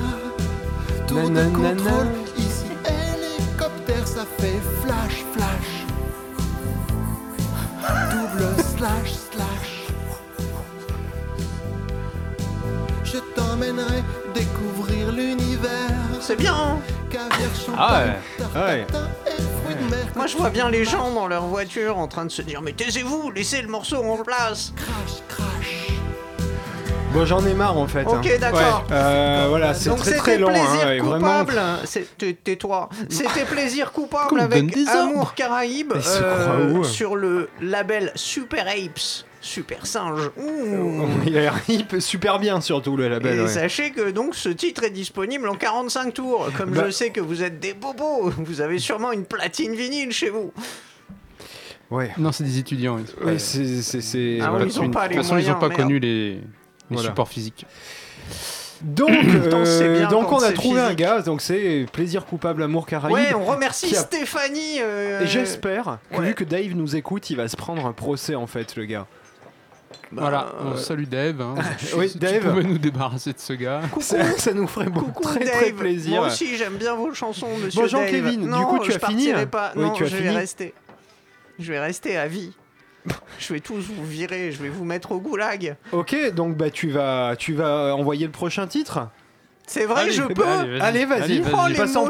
Tour 1.06 1.22
de 1.24 1.28
Nanana. 1.30 1.74
contrôle, 1.74 2.08
ici 2.36 2.66
hélicoptère, 2.84 4.06
ça 4.06 4.24
fait 4.38 4.60
flash, 4.82 5.24
flash. 5.32 5.70
Double 8.10 8.62
slash, 8.76 9.12
slash. 9.32 9.86
Je 13.04 13.18
t'emmènerai 13.34 14.02
découvrir 14.34 15.12
l'univers. 15.12 15.95
C'est 16.26 16.36
bien, 16.36 16.54
hein 16.54 16.78
champagne, 17.54 17.76
Ah 17.78 18.02
ouais, 18.56 18.60
ouais. 18.60 18.86
Moi 20.16 20.26
je 20.26 20.36
vois 20.36 20.50
bien 20.50 20.68
les 20.70 20.84
gens 20.84 21.12
dans 21.12 21.28
leur 21.28 21.42
voiture 21.44 21.98
en 21.98 22.08
train 22.08 22.24
de 22.24 22.30
se 22.30 22.42
dire 22.42 22.62
Mais 22.62 22.72
taisez-vous, 22.72 23.30
laissez 23.30 23.62
le 23.62 23.68
morceau 23.68 23.98
en 24.02 24.16
place 24.24 24.72
Crash, 24.76 25.20
crash. 25.28 25.90
Bon, 27.12 27.24
j'en 27.24 27.46
ai 27.46 27.54
marre 27.54 27.78
en 27.78 27.86
fait. 27.86 28.00
hein. 28.00 28.20
Ok, 28.22 28.38
d'accord. 28.40 28.84
Euh, 28.90 29.46
voilà, 29.48 29.72
c'est 29.72 29.88
Donc 29.88 29.98
très 29.98 30.06
c'était 30.10 30.18
très 30.20 30.38
long. 30.38 30.48
plaisir 30.48 30.68
Hein, 30.88 31.02
vraiment. 31.02 31.38
coupable. 31.44 31.60
C'est- 31.84 32.18
tais- 32.18 32.34
Tais-toi. 32.34 32.88
C'était 33.08 33.44
plaisir 33.44 33.92
coupable 33.92 34.40
avec 34.40 34.62
donne 34.62 34.70
des 34.70 34.86
ordres. 34.88 34.98
Amour 35.12 35.34
se 36.02 36.22
euh, 36.22 36.82
sur 36.82 37.14
le 37.16 37.48
label 37.62 38.10
Super 38.16 38.66
Apes, 38.66 39.24
Super 39.46 39.86
Singe. 39.86 40.30
Ouh. 40.36 41.06
Il 41.26 41.36
a 41.38 41.40
l'air 41.40 41.54
hip- 41.68 42.00
super 42.00 42.38
bien 42.38 42.60
surtout 42.60 42.96
le 42.96 43.08
label. 43.08 43.38
Et 43.38 43.42
ouais. 43.42 43.48
sachez 43.48 43.90
que 43.92 44.10
donc 44.10 44.34
ce 44.34 44.48
titre 44.48 44.84
est 44.84 44.90
disponible 44.90 45.48
en 45.48 45.54
45 45.54 46.12
tours. 46.14 46.48
Comme 46.56 46.70
Bah- 46.70 46.84
je 46.86 46.90
sais 46.90 47.10
que 47.10 47.20
vous 47.20 47.42
êtes 47.42 47.60
des 47.60 47.72
bobos, 47.74 48.30
vous 48.38 48.60
avez 48.60 48.78
sûrement 48.78 49.12
une 49.12 49.24
platine 49.24 49.74
vinyle 49.74 50.12
chez 50.12 50.30
vous. 50.30 50.52
Ouais. 51.90 52.10
Non, 52.18 52.32
c'est 52.32 52.44
des 52.44 52.58
étudiants. 52.58 52.98
ils 52.98 53.06
sont 53.06 53.14
pas- 53.24 53.38
c'est. 53.38 54.38
Ah 54.42 54.50
voilà. 54.50 54.66
ils 54.66 54.90
pas 54.90 55.04
de 55.04 55.10
les 55.10 55.16
toute 55.16 55.24
façon, 55.24 55.36
ils 55.38 55.42
moyens, 55.44 55.56
ont 55.56 55.60
pas 55.60 55.68
merde. 55.68 55.80
connu 55.80 55.98
les, 56.00 56.30
les 56.34 56.40
Voilà. 56.90 57.08
supports 57.10 57.28
physiques. 57.28 57.64
Donc, 58.82 59.08
euh, 59.24 59.98
bien 59.98 60.08
donc 60.08 60.30
on 60.32 60.42
a 60.42 60.52
trouvé 60.52 60.80
un 60.80 60.92
gars, 60.94 61.22
donc 61.22 61.40
c'est 61.40 61.86
plaisir 61.92 62.26
coupable, 62.26 62.62
amour 62.62 62.86
caraïbe. 62.86 63.14
Ouais, 63.14 63.34
on 63.34 63.44
remercie 63.44 63.94
a- 63.96 64.00
Stéphanie. 64.00 64.80
euh, 64.80 65.22
Et 65.22 65.26
j'espère 65.26 65.98
ouais. 66.12 66.26
vu 66.26 66.34
que 66.34 66.44
Dave 66.44 66.74
nous 66.74 66.94
écoute, 66.96 67.30
il 67.30 67.36
va 67.36 67.48
se 67.48 67.56
prendre 67.56 67.86
un 67.86 67.92
procès 67.92 68.34
en 68.34 68.46
fait, 68.46 68.76
le 68.76 68.84
gars. 68.84 69.06
Bah, 70.12 70.22
voilà, 70.22 70.46
euh, 70.60 70.72
on 70.72 70.76
salue 70.76 71.04
Dave. 71.04 71.40
hein. 71.40 71.54
Oui, 71.96 72.08
Si 72.08 72.18
Dave. 72.18 72.40
Tu 72.42 72.48
pouvais 72.48 72.62
nous 72.62 72.78
débarrasser 72.78 73.32
de 73.32 73.38
ce 73.38 73.52
gars. 73.52 73.82
Coucou. 73.90 74.02
Ça, 74.02 74.22
ça 74.38 74.52
nous 74.52 74.66
ferait 74.66 74.88
beaucoup, 74.90 75.22
très 75.22 75.40
Dave. 75.40 75.50
très 75.54 75.72
plaisir. 75.72 76.16
Moi 76.20 76.26
aussi 76.28 76.56
j'aime 76.56 76.76
bien 76.76 76.94
vos 76.94 77.12
chansons, 77.14 77.48
monsieur 77.62 77.80
Bon, 77.82 77.86
Dave. 77.86 77.90
Jean-Kévin, 78.06 78.58
du 78.58 78.64
coup, 78.66 78.78
tu 78.80 78.92
je 78.92 78.96
as 78.96 79.06
fini, 79.06 79.24
partirai 79.26 79.42
hein 79.42 79.46
pas. 79.46 79.72
Oui, 79.76 79.82
non, 79.82 79.92
tu 79.92 80.04
as 80.04 80.06
je 80.06 80.16
vais 80.16 80.30
rester. 80.30 80.74
Je 81.58 81.72
vais 81.72 81.80
rester 81.80 82.16
à 82.16 82.26
vie. 82.28 82.52
Je 83.38 83.52
vais 83.52 83.60
tous 83.60 83.82
vous 83.82 84.04
virer, 84.04 84.50
je 84.50 84.60
vais 84.60 84.68
vous 84.68 84.84
mettre 84.84 85.12
au 85.12 85.20
goulag. 85.20 85.76
Ok, 85.92 86.16
donc 86.34 86.56
bah 86.56 86.70
tu 86.70 86.90
vas, 86.90 87.36
tu 87.38 87.54
vas 87.54 87.94
envoyer 87.94 88.26
le 88.26 88.32
prochain 88.32 88.66
titre? 88.66 89.08
C'est 89.66 89.84
vrai, 89.84 90.02
Allez, 90.02 90.12
je 90.12 90.22
peux. 90.34 90.44
allez, 90.80 91.04
vas-y. 91.04 91.42
Oh 91.52 91.66
l'émotion 91.68 92.08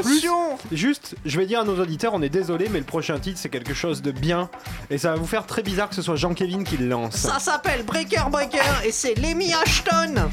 Juste, 0.72 1.14
je 1.24 1.38
vais 1.38 1.46
dire 1.46 1.60
à 1.60 1.64
nos 1.64 1.80
auditeurs, 1.80 2.12
on 2.14 2.20
est 2.22 2.28
désolé, 2.28 2.68
mais 2.70 2.78
le 2.78 2.84
prochain 2.84 3.18
titre 3.18 3.38
c'est 3.40 3.48
quelque 3.48 3.72
chose 3.74 4.02
de 4.02 4.10
bien 4.10 4.50
et 4.90 4.98
ça 4.98 5.10
va 5.10 5.16
vous 5.16 5.26
faire 5.26 5.46
très 5.46 5.62
bizarre 5.62 5.88
que 5.88 5.94
ce 5.94 6.02
soit 6.02 6.16
Jean-Kévin 6.16 6.64
qui 6.64 6.76
le 6.76 6.86
lance. 6.88 7.14
Ça 7.16 7.38
s'appelle 7.38 7.82
Breaker 7.84 8.24
Breaker 8.30 8.58
et 8.84 8.92
c'est 8.92 9.14
Lemmy 9.14 9.52
Ashton. 9.54 10.28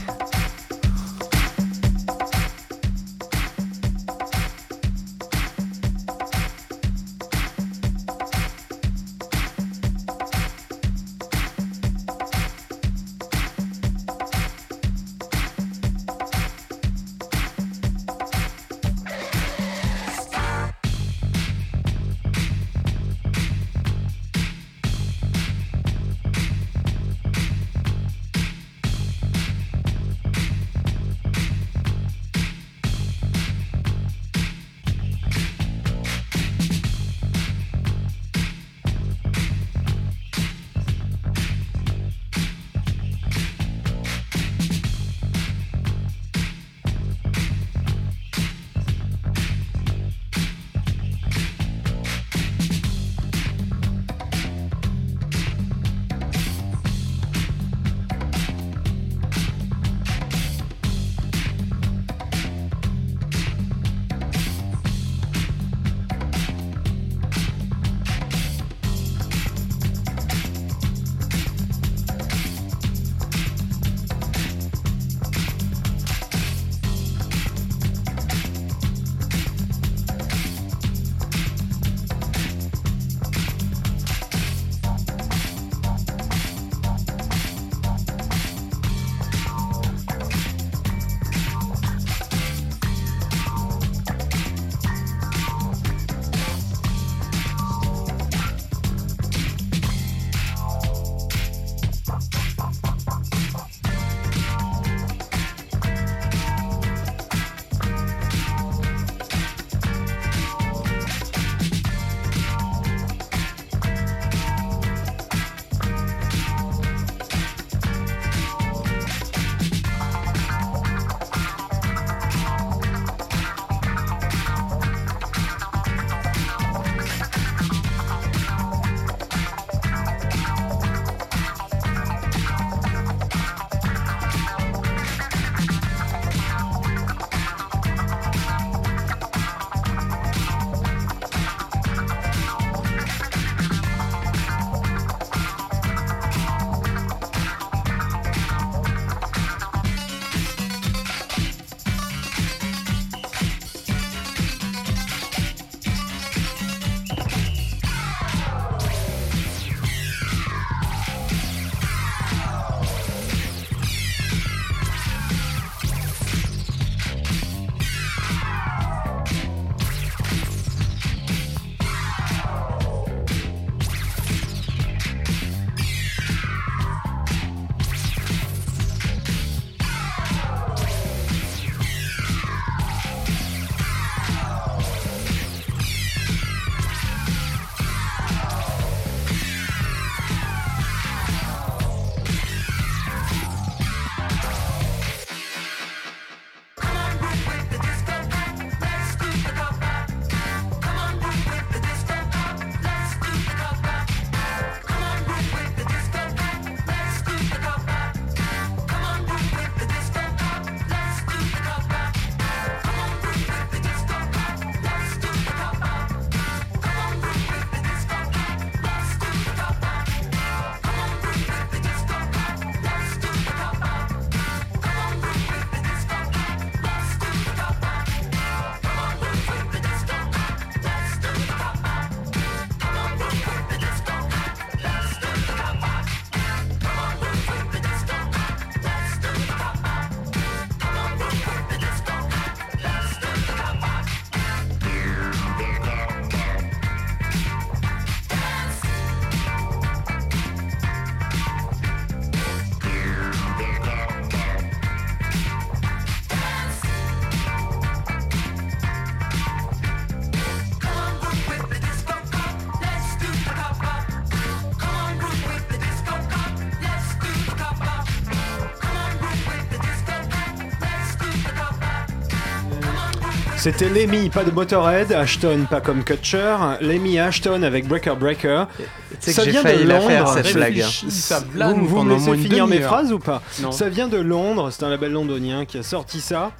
C'était 273.63 273.87
Lemmy, 273.87 274.29
pas 274.29 274.43
de 274.43 274.51
Motorhead, 274.51 275.13
Ashton, 275.13 275.67
pas 275.69 275.79
comme 275.79 276.03
Kutcher, 276.03 276.57
Lemmy 276.81 277.17
Ashton 277.17 277.63
avec 277.63 277.87
Breaker 277.87 278.15
Breaker. 278.19 278.65
Tu 278.77 278.85
sais 279.21 279.31
Ça 279.31 279.45
que 279.45 279.51
vient 279.51 279.63
de 279.63 279.67
failli 279.69 279.85
la 279.85 280.01
faire 280.01 280.25
Londres, 280.25 280.39
cette 280.43 280.53
blague. 280.53 280.81
Ça 280.81 281.39
Vous, 281.39 281.85
vous 281.87 282.03
me 282.03 282.13
laissez 282.13 282.35
finir 282.35 282.67
mes 282.67 282.81
phrases 282.81 283.13
ou 283.13 283.19
pas 283.19 283.41
Non. 283.61 283.71
Ça 283.71 283.87
vient 283.87 284.09
de 284.09 284.17
Londres, 284.17 284.69
c'est 284.69 284.83
un 284.83 284.89
label 284.89 285.13
londonien 285.13 285.63
qui 285.63 285.77
a 285.77 285.83
sorti 285.83 286.19
ça. 286.19 286.51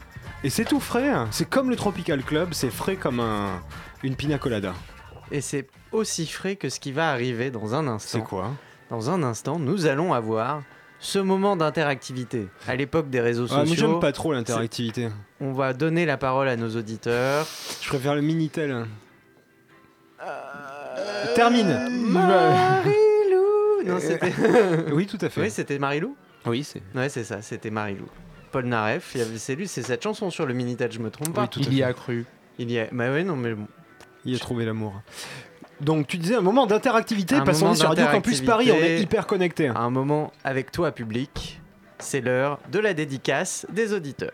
Et 0.46 0.50
c'est 0.50 0.64
tout 0.64 0.80
frais, 0.80 1.10
hein. 1.10 1.28
c'est 1.32 1.50
comme 1.50 1.70
le 1.70 1.76
Tropical 1.76 2.24
Club, 2.24 2.54
c'est 2.54 2.72
frais 2.72 2.96
comme 2.96 3.20
un, 3.20 3.50
une 4.02 4.16
pina 4.16 4.38
colada. 4.38 4.72
Et 5.30 5.42
c'est 5.42 5.68
aussi 5.92 6.26
frais 6.26 6.56
que 6.56 6.70
ce 6.70 6.80
qui 6.80 6.94
va 6.94 7.10
arriver 7.10 7.52
dans 7.52 7.76
un 7.76 7.84
C'est 8.00 8.20
instant. 8.20 8.22
quoi? 8.22 8.52
Dans 8.90 9.10
un 9.10 9.24
instant, 9.24 9.60
nous 9.60 9.88
allons 9.88 10.14
avoir 10.14 10.62
ce 11.04 11.20
moment 11.20 11.56
d'interactivité. 11.58 12.48
À 12.66 12.76
l'époque 12.76 13.10
des 13.10 13.20
réseaux 13.20 13.46
ah, 13.52 13.58
Moi 13.58 13.66
sociaux, 13.66 13.92
j'aime 13.92 14.00
pas 14.00 14.14
trop 14.14 14.32
l'interactivité. 14.32 15.10
on 15.42 15.52
va 15.52 15.74
donner 15.74 16.06
la 16.06 16.18
parole 16.18 16.48
à 16.48 16.56
nos 16.56 16.70
auditeurs. 16.70 17.46
Je 17.82 17.90
préfère 17.90 18.16
le 18.16 18.22
Minitel. 18.22 18.86
Termine 21.36 21.90
Marilou 22.10 23.84
Non, 23.86 24.00
c'était... 24.00 24.32
Oui, 24.94 25.06
tout 25.06 25.18
à 25.22 25.30
fait. 25.30 25.42
oui, 25.42 25.52
c'était 25.52 25.78
Marilou 25.78 26.16
Oui, 26.46 26.64
c'est. 26.64 26.82
Ouais, 26.96 27.10
c'est 27.10 27.26
ça, 27.26 27.42
c'était 27.42 27.70
Marilou. 27.70 28.08
Paul 28.52 28.66
Naref, 28.66 29.12
il 29.16 29.20
y 29.20 29.24
avait- 29.24 29.38
c'est 29.38 29.56
lui, 29.56 29.68
c'est 29.68 29.82
cette 29.82 30.04
chanson 30.04 30.30
sur 30.30 30.46
le 30.46 30.54
Minitel, 30.54 30.92
je 30.92 31.00
me 31.00 31.10
trompe 31.10 31.34
pas. 31.34 31.42
Oui, 31.42 31.48
tout 31.50 31.60
à 31.60 31.64
Il 31.64 31.74
y 31.74 31.84
a 31.84 31.92
cru. 31.92 32.26
Il 32.60 32.72
y 32.72 32.80
a... 32.80 32.88
Bah 32.92 33.12
ouais, 33.12 33.24
non, 33.24 33.36
mais 33.36 33.54
bon. 33.54 33.68
Il 34.26 34.36
a 34.36 34.40
trouvé 34.40 34.64
l'amour. 34.64 35.02
Donc 35.82 36.08
tu 36.08 36.18
disais 36.18 36.36
un 36.36 36.42
moment 36.42 36.66
d'interactivité 36.66 37.36
parce 37.46 37.60
qu'on 37.60 37.74
est 37.74 37.76
sur 37.76 37.90
Radio 37.90 38.06
Campus 38.12 38.42
Paris, 38.42 38.72
on 38.72 38.76
est 38.76 39.00
hyper 39.00 39.28
connecté. 39.28 39.68
Un 39.68 39.90
moment 39.90 40.32
avec 40.44 40.72
toi, 40.72 40.92
public. 40.92 41.60
C'est 42.00 42.22
l'heure 42.22 42.60
de 42.72 42.80
la 42.80 42.94
dédicace 42.94 43.66
des 43.72 43.94
auditeurs. 43.94 44.32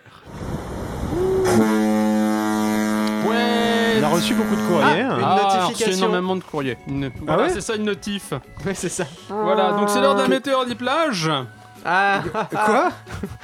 Ouais. 3.28 3.99
On 3.99 4.04
a 4.04 4.08
reçu 4.10 4.34
beaucoup 4.34 4.56
de 4.56 4.62
courriers. 4.62 5.02
Ah, 5.02 5.12
hein. 5.12 5.17
une 5.17 5.23
Ah, 5.25 5.39
notification. 5.60 5.91
C'est 5.93 5.97
énormément 5.97 6.36
de 6.36 6.43
courriers. 6.43 6.78
Une- 6.88 7.12
Voilà, 7.21 7.43
ouais 7.43 7.49
c'est 7.49 7.62
ça 7.62 7.75
une 7.75 7.84
notif. 7.84 8.34
Ouais, 8.65 8.73
c'est 8.73 8.89
ça. 8.89 9.06
Voilà, 9.28 9.71
donc 9.73 9.89
c'est 9.89 9.99
l'heure 10.02 10.15
d'un 10.15 10.28
météore 10.28 10.65
des 10.65 10.75
plages. 10.75 11.30
Ah, 11.86 12.21
Quoi? 12.52 12.89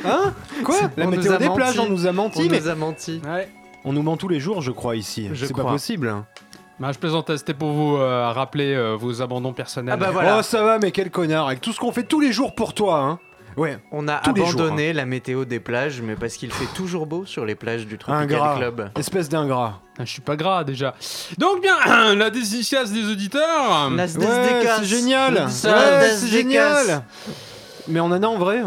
Hein? 0.05 0.33
Quoi? 0.63 0.75
La 0.97 1.05
On 1.05 1.11
nous 1.11 1.17
météo 1.17 1.33
a 1.33 1.37
des 1.37 1.49
plages, 1.49 1.79
on 1.79 1.89
nous 1.89 2.05
a 2.05 2.09
on 2.09 2.13
menti, 2.13 2.49
mais 2.49 2.59
nous 2.59 2.67
a 2.67 2.75
menti. 2.75 3.21
Ouais. 3.25 3.47
on 3.85 3.93
nous 3.93 4.01
ment 4.03 4.17
tous 4.17 4.27
les 4.27 4.39
jours, 4.41 4.61
je 4.61 4.71
crois, 4.71 4.95
ici. 4.95 5.29
C'est 5.35 5.55
pas 5.55 5.63
possible. 5.63 6.13
Bah, 6.79 6.91
je 6.91 6.99
plaisantais, 6.99 7.37
c'était 7.37 7.53
pour 7.53 7.71
vous 7.71 7.95
euh, 7.97 8.31
rappeler 8.31 8.73
euh, 8.75 8.95
vos 8.99 9.21
abandons 9.21 9.53
personnels. 9.53 9.93
Ah 9.93 9.97
bah 9.97 10.11
voilà. 10.11 10.37
Oh, 10.39 10.41
ça 10.41 10.61
va, 10.63 10.77
mais 10.77 10.91
quel 10.91 11.09
connard, 11.09 11.47
avec 11.47 11.61
tout 11.61 11.71
ce 11.71 11.79
qu'on 11.79 11.91
fait 11.93 12.03
tous 12.03 12.19
les 12.19 12.33
jours 12.33 12.53
pour 12.53 12.73
toi, 12.73 12.99
hein. 12.99 13.19
Ouais, 13.55 13.77
On 13.93 14.09
a 14.09 14.17
Tous 14.17 14.33
les 14.33 14.41
abandonné 14.41 14.91
la 14.91 15.05
météo 15.05 15.45
des 15.45 15.61
plages, 15.61 16.01
mais 16.01 16.15
parce 16.17 16.35
qu'il 16.35 16.51
fait 16.51 16.67
toujours 16.75 17.05
beau 17.07 17.25
sur 17.25 17.45
les 17.45 17.55
plages 17.55 17.87
du 17.87 17.97
Tropical 17.97 18.23
ingrat. 18.35 18.55
Club. 18.57 18.89
Espèce 18.99 19.29
d'ingrat. 19.29 19.79
Ah, 19.97 20.03
je 20.03 20.11
suis 20.11 20.21
pas 20.21 20.35
gras 20.35 20.65
déjà. 20.65 20.93
Donc 21.37 21.61
bien, 21.61 21.77
la 22.15 22.29
dédicace 22.29 22.91
des 22.91 23.09
auditeurs. 23.09 23.89
La 23.91 23.95
Ouais, 23.95 24.03
SDK. 24.03 24.69
c'est 24.79 24.83
génial. 24.85 25.49
Ça, 25.49 25.69
Ouais, 25.99 26.09
c'est 26.09 26.27
génial. 26.27 27.03
Mais 27.87 28.01
on 28.01 28.07
en 28.07 28.21
a 28.21 28.27
en 28.27 28.37
vrai 28.37 28.61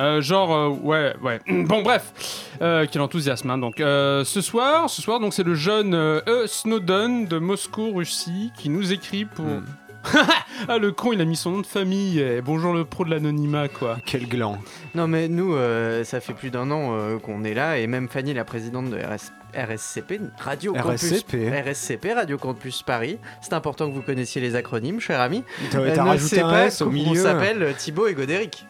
Euh, 0.00 0.20
genre, 0.20 0.52
euh, 0.54 0.68
ouais, 0.68 1.14
ouais. 1.22 1.40
Bon, 1.64 1.82
bref, 1.82 2.12
euh, 2.60 2.86
quel 2.90 3.02
enthousiasme. 3.02 3.50
hein. 3.50 3.58
Donc, 3.58 3.80
euh, 3.80 4.24
ce 4.24 4.40
soir, 4.40 4.90
ce 4.90 5.00
soir, 5.00 5.20
donc 5.20 5.34
c'est 5.34 5.44
le 5.44 5.54
jeune 5.54 5.94
euh, 5.94 6.20
E. 6.26 6.46
Snowden 6.46 7.26
de 7.26 7.38
Moscou, 7.38 7.92
Russie, 7.92 8.52
qui 8.56 8.68
nous 8.70 8.92
écrit 8.92 9.24
pour. 9.24 9.44
Hmm. 9.44 9.64
ah, 10.68 10.78
le 10.78 10.92
con, 10.92 11.12
il 11.12 11.20
a 11.20 11.24
mis 11.24 11.36
son 11.36 11.50
nom 11.50 11.60
de 11.60 11.66
famille. 11.66 12.20
eh, 12.20 12.42
bonjour 12.42 12.74
le 12.74 12.84
pro 12.84 13.04
de 13.06 13.10
l'anonymat, 13.10 13.68
quoi. 13.68 13.96
Quel 14.04 14.28
gland. 14.28 14.58
Non 14.94 15.08
mais 15.08 15.28
nous, 15.28 15.54
euh, 15.54 16.04
ça 16.04 16.20
fait 16.20 16.34
plus 16.34 16.50
d'un 16.50 16.70
an 16.70 16.90
euh, 16.92 17.18
qu'on 17.18 17.42
est 17.42 17.54
là, 17.54 17.78
et 17.78 17.86
même 17.86 18.08
Fanny, 18.08 18.34
la 18.34 18.44
présidente 18.44 18.90
de 18.90 18.96
RS 18.96 19.32
RSCP, 19.56 20.20
Radio 20.38 20.72
Campus... 20.74 21.12
RSCP. 21.12 21.48
RSCP, 21.48 22.12
Radio 22.12 22.36
Campus 22.38 22.82
Paris. 22.82 23.18
C'est 23.40 23.52
important 23.52 23.88
que 23.88 23.94
vous 23.94 24.02
connaissiez 24.02 24.40
les 24.40 24.56
acronymes, 24.56 25.00
cher 25.00 25.20
ami. 25.20 25.44
T'as 25.70 26.04
rajouté 26.04 26.40
un 26.40 26.64
S 26.64 26.82
au 26.82 26.90
milieu. 26.90 27.22
s'appelle 27.22 27.62
euh, 27.62 27.72
Thibaut 27.72 28.08
et 28.08 28.14
Godéric. 28.14 28.66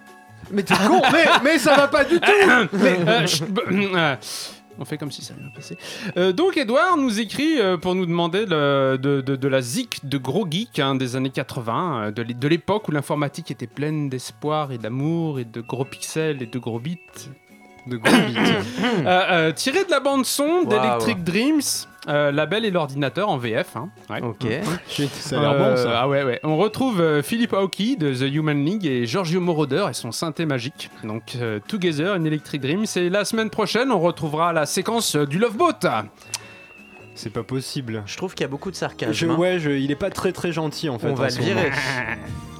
Mais 0.50 0.62
t'es 0.62 0.74
con 0.86 1.00
mais, 1.42 1.58
ça 1.58 1.74
va 1.76 1.88
pas 1.88 2.04
du 2.04 2.20
tout 2.20 2.30
euh, 2.48 2.66
bah, 3.48 3.62
euh, 3.70 4.16
on 4.78 4.84
fait 4.84 4.98
comme 4.98 5.12
si 5.12 5.22
ça 5.24 5.34
allait 5.34 5.42
bien 5.44 5.52
passer. 5.54 5.76
Euh, 6.16 6.32
donc, 6.32 6.56
Edouard 6.56 6.96
nous 6.96 7.20
écrit 7.20 7.60
euh, 7.60 7.76
pour 7.76 7.94
nous 7.94 8.06
demander 8.06 8.44
de, 8.44 9.46
la 9.48 9.60
zik 9.62 10.00
de 10.08 10.18
gros 10.18 10.46
geek 10.50 10.80
hein, 10.80 10.96
des 10.96 11.14
années 11.14 11.30
80, 11.30 12.02
euh, 12.06 12.10
de 12.10 12.22
l'é- 12.22 12.34
de 12.34 12.48
l'époque 12.48 12.88
où 12.88 12.90
l'informatique 12.92 13.50
était 13.52 13.68
pleine 13.68 14.08
d'espoir 14.08 14.72
et 14.72 14.78
d'amour 14.78 15.38
et 15.38 15.44
de 15.44 15.60
gros 15.60 15.84
pixels 15.84 16.42
et 16.42 16.46
de 16.46 16.58
gros 16.58 16.80
bits. 16.80 16.98
De 17.86 17.96
gros 17.98 18.10
bits. 18.10 18.38
Euh, 19.06 19.22
euh, 19.30 19.52
tiré 19.52 19.84
de 19.84 19.90
la 19.90 20.00
bande 20.00 20.24
son 20.24 20.62
d'Electric 20.62 21.22
Dreams, 21.24 21.60
euh, 22.08 22.30
la 22.32 22.46
belle 22.46 22.64
et 22.64 22.70
l'ordinateur 22.70 23.28
en 23.28 23.36
VF. 23.38 23.76
hein. 23.76 23.88
Ouais. 24.08 24.22
Ok. 24.22 24.46
Shit, 24.88 25.10
ça 25.12 25.38
a 25.38 25.40
l'air 25.40 25.54
bon 25.58 25.64
Euh, 25.64 25.76
ça. 25.76 26.00
Ah 26.00 26.08
ouais, 26.08 26.22
ouais. 26.22 26.40
On 26.44 26.56
retrouve 26.56 27.00
euh, 27.00 27.22
Philippe 27.22 27.52
Aoki 27.52 27.96
de 27.96 28.14
The 28.14 28.32
Human 28.32 28.64
League 28.64 28.86
et 28.86 29.04
Giorgio 29.06 29.40
Moroder 29.40 29.86
et 29.90 29.92
son 29.94 30.12
synthé 30.12 30.46
magique. 30.46 30.90
Donc, 31.02 31.32
euh, 31.36 31.58
Together 31.66 32.14
in 32.14 32.24
Electric 32.24 32.60
Dream. 32.62 32.84
Et 32.96 33.10
la 33.10 33.24
semaine 33.24 33.50
prochaine, 33.50 33.90
on 33.92 33.98
retrouvera 34.00 34.52
la 34.52 34.64
séquence 34.66 35.16
euh, 35.16 35.26
du 35.26 35.38
Love 35.38 35.56
Boat. 35.56 35.80
C'est 37.14 37.32
pas 37.32 37.42
possible. 37.42 38.02
Je 38.06 38.16
trouve 38.16 38.34
qu'il 38.34 38.42
y 38.44 38.46
a 38.46 38.48
beaucoup 38.48 38.70
de 38.70 38.76
sarcasme. 38.76 39.12
Je, 39.12 39.26
hein. 39.26 39.36
ouais, 39.36 39.58
je- 39.58 39.70
il 39.70 39.90
est 39.90 39.96
pas 39.96 40.10
très 40.10 40.32
très 40.32 40.52
gentil 40.52 40.88
en 40.88 40.98
fait. 40.98 41.08
On 41.10 41.14
va 41.14 41.28
le 41.28 41.34
virer. 41.34 41.70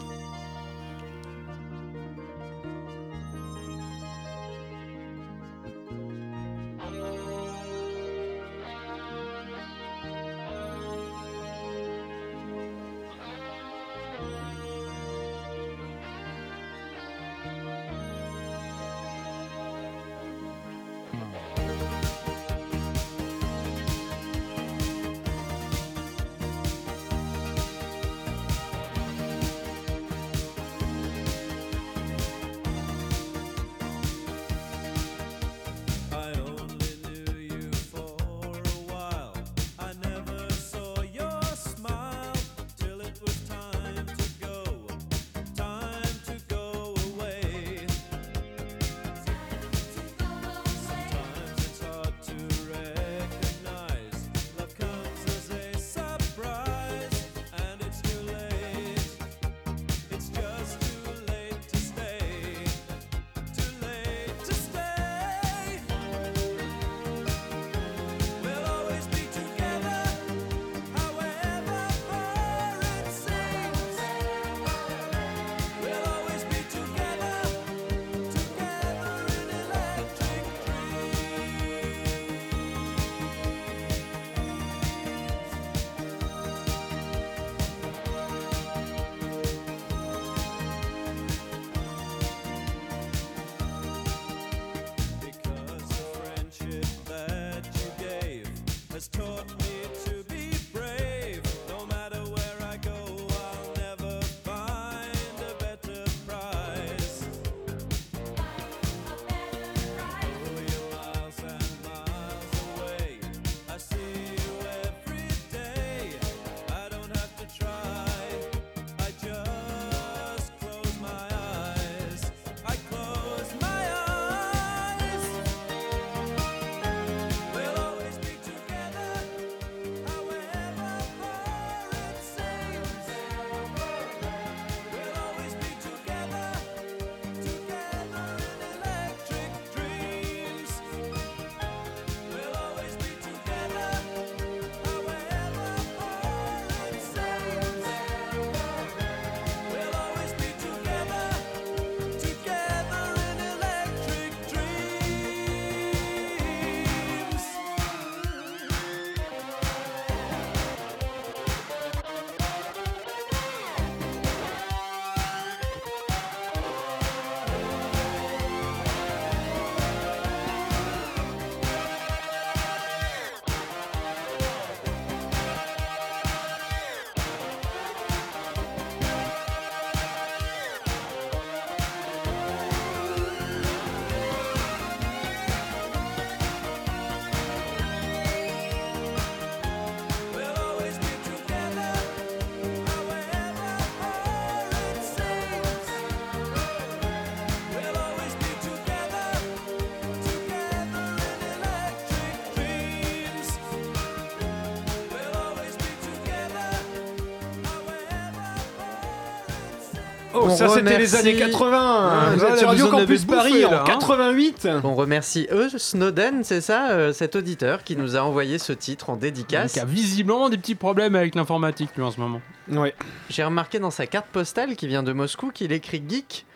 Oh, 210.46 210.57
ça 210.57 210.68
c'était 210.68 210.98
les 210.98 211.14
années 211.16 211.37
80 211.37 212.11
Ah, 212.12 212.30
Vous 212.37 212.44
êtes 212.44 212.59
sur 212.59 212.68
Radio 212.68 212.88
Campus 212.88 213.24
Paris 213.24 213.61
là, 213.62 213.68
en 213.68 213.83
hein. 213.83 213.85
88 213.87 214.68
On 214.85 214.94
remercie 214.94 215.46
eux, 215.52 215.68
Snowden, 215.76 216.44
c'est 216.44 216.61
ça, 216.61 216.90
euh, 216.90 217.12
cet 217.12 217.37
auditeur 217.37 217.83
qui 217.85 217.96
nous 217.96 218.16
a 218.16 218.20
envoyé 218.20 218.59
ce 218.59 218.72
titre 218.72 219.11
en 219.11 219.16
dédicace. 219.16 219.76
Il 219.76 219.80
a 219.80 219.85
visiblement 219.85 220.48
des 220.48 220.59
petits 220.59 220.74
problèmes 220.74 221.14
avec 221.14 221.35
l'informatique 221.35 221.90
lui 221.96 222.02
en 222.02 222.11
ce 222.11 222.20
moment. 222.20 222.40
Ouais. 222.70 222.94
J'ai 223.30 223.44
remarqué 223.44 223.78
dans 223.78 223.90
sa 223.90 224.07
carte 224.07 224.26
postale 224.33 224.76
qui 224.76 224.87
vient 224.87 225.02
de 225.02 225.12
Moscou 225.12 225.50
qu'il 225.52 225.72
écrit 225.72 226.02
geek, 226.09 226.46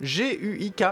G-U-I-K. 0.00 0.82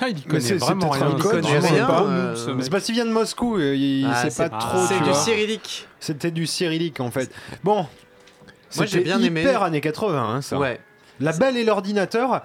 Ah, 0.00 0.08
il 0.08 0.18
y 0.18 0.22
connaît 0.22 0.40
c'est- 0.40 0.48
c'est 0.50 0.54
vraiment 0.64 0.88
rien. 0.90 1.06
un 1.06 1.10
Il 1.16 1.22
code, 1.22 1.42
connaît 1.42 1.58
rien, 1.58 1.86
pas. 1.86 2.02
euh, 2.04 2.36
ce 2.36 2.50
Mais. 2.50 2.62
C'est 2.62 2.70
parce 2.70 2.84
qu'il 2.84 2.94
vient 2.94 3.04
de 3.04 3.10
Moscou, 3.10 3.56
euh, 3.58 3.74
il 3.74 4.06
Ah, 4.10 4.22
sait 4.22 4.30
c'est- 4.30 4.48
pas 4.48 4.56
ah, 4.56 4.58
trop. 4.60 4.86
C'est 4.86 4.94
tu 4.98 5.02
du 5.02 5.08
vois. 5.10 5.18
cyrillique. 5.18 5.88
C'était 6.00 6.30
du 6.30 6.46
cyrillique 6.46 7.00
en 7.00 7.10
fait. 7.10 7.30
Bon. 7.64 7.86
Moi, 8.76 8.86
j'ai 8.86 9.00
bien 9.00 9.20
aimé. 9.20 9.40
hyper 9.42 9.62
années 9.64 9.80
80 9.82 10.34
hein, 10.36 10.40
ça. 10.42 10.58
Ouais. 10.58 10.80
La 11.22 11.32
Belle 11.32 11.56
et 11.56 11.64
l'ordinateur. 11.64 12.42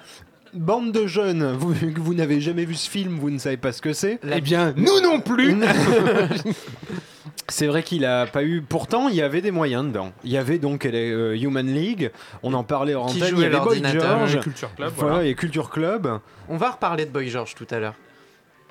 Bande 0.53 0.91
de 0.93 1.05
jeunes, 1.07 1.51
vous, 1.59 1.73
vous 1.97 2.13
n'avez 2.13 2.39
jamais 2.39 2.63
vu 2.63 2.73
ce 2.75 2.89
film, 2.89 3.19
vous 3.19 3.29
ne 3.29 3.37
savez 3.37 3.57
pas 3.57 3.73
ce 3.73 3.81
que 3.81 3.91
c'est. 3.91 4.17
Eh 4.33 4.39
bien, 4.39 4.73
nous 4.77 5.01
non 5.01 5.19
plus 5.19 5.55
C'est 7.49 7.67
vrai 7.67 7.81
qu'il 7.83 8.05
a 8.05 8.25
pas 8.25 8.43
eu. 8.43 8.61
Pourtant, 8.61 9.07
il 9.09 9.15
y 9.15 9.21
avait 9.21 9.41
des 9.41 9.51
moyens 9.51 9.85
dedans. 9.85 10.11
Il 10.23 10.31
y 10.31 10.37
avait 10.37 10.57
donc 10.57 10.83
les 10.83 11.11
euh, 11.11 11.37
Human 11.37 11.65
League. 11.65 12.11
On 12.43 12.53
en 12.53 12.63
parlait 12.63 12.95
en 12.95 13.05
Qui 13.07 13.21
antenne. 13.23 13.35
Il 13.37 13.41
y 13.41 13.45
avait 13.45 13.59
Boy 13.59 13.81
George. 13.83 14.39
Culture 14.41 14.73
Club, 14.75 14.91
Voilà, 14.95 15.13
voilà. 15.15 15.27
et 15.29 15.35
Culture 15.35 15.69
Club. 15.69 16.19
On 16.49 16.57
va 16.57 16.71
reparler 16.71 17.05
de 17.05 17.11
Boy 17.11 17.29
George 17.29 17.55
tout 17.55 17.67
à 17.71 17.79
l'heure. 17.79 17.93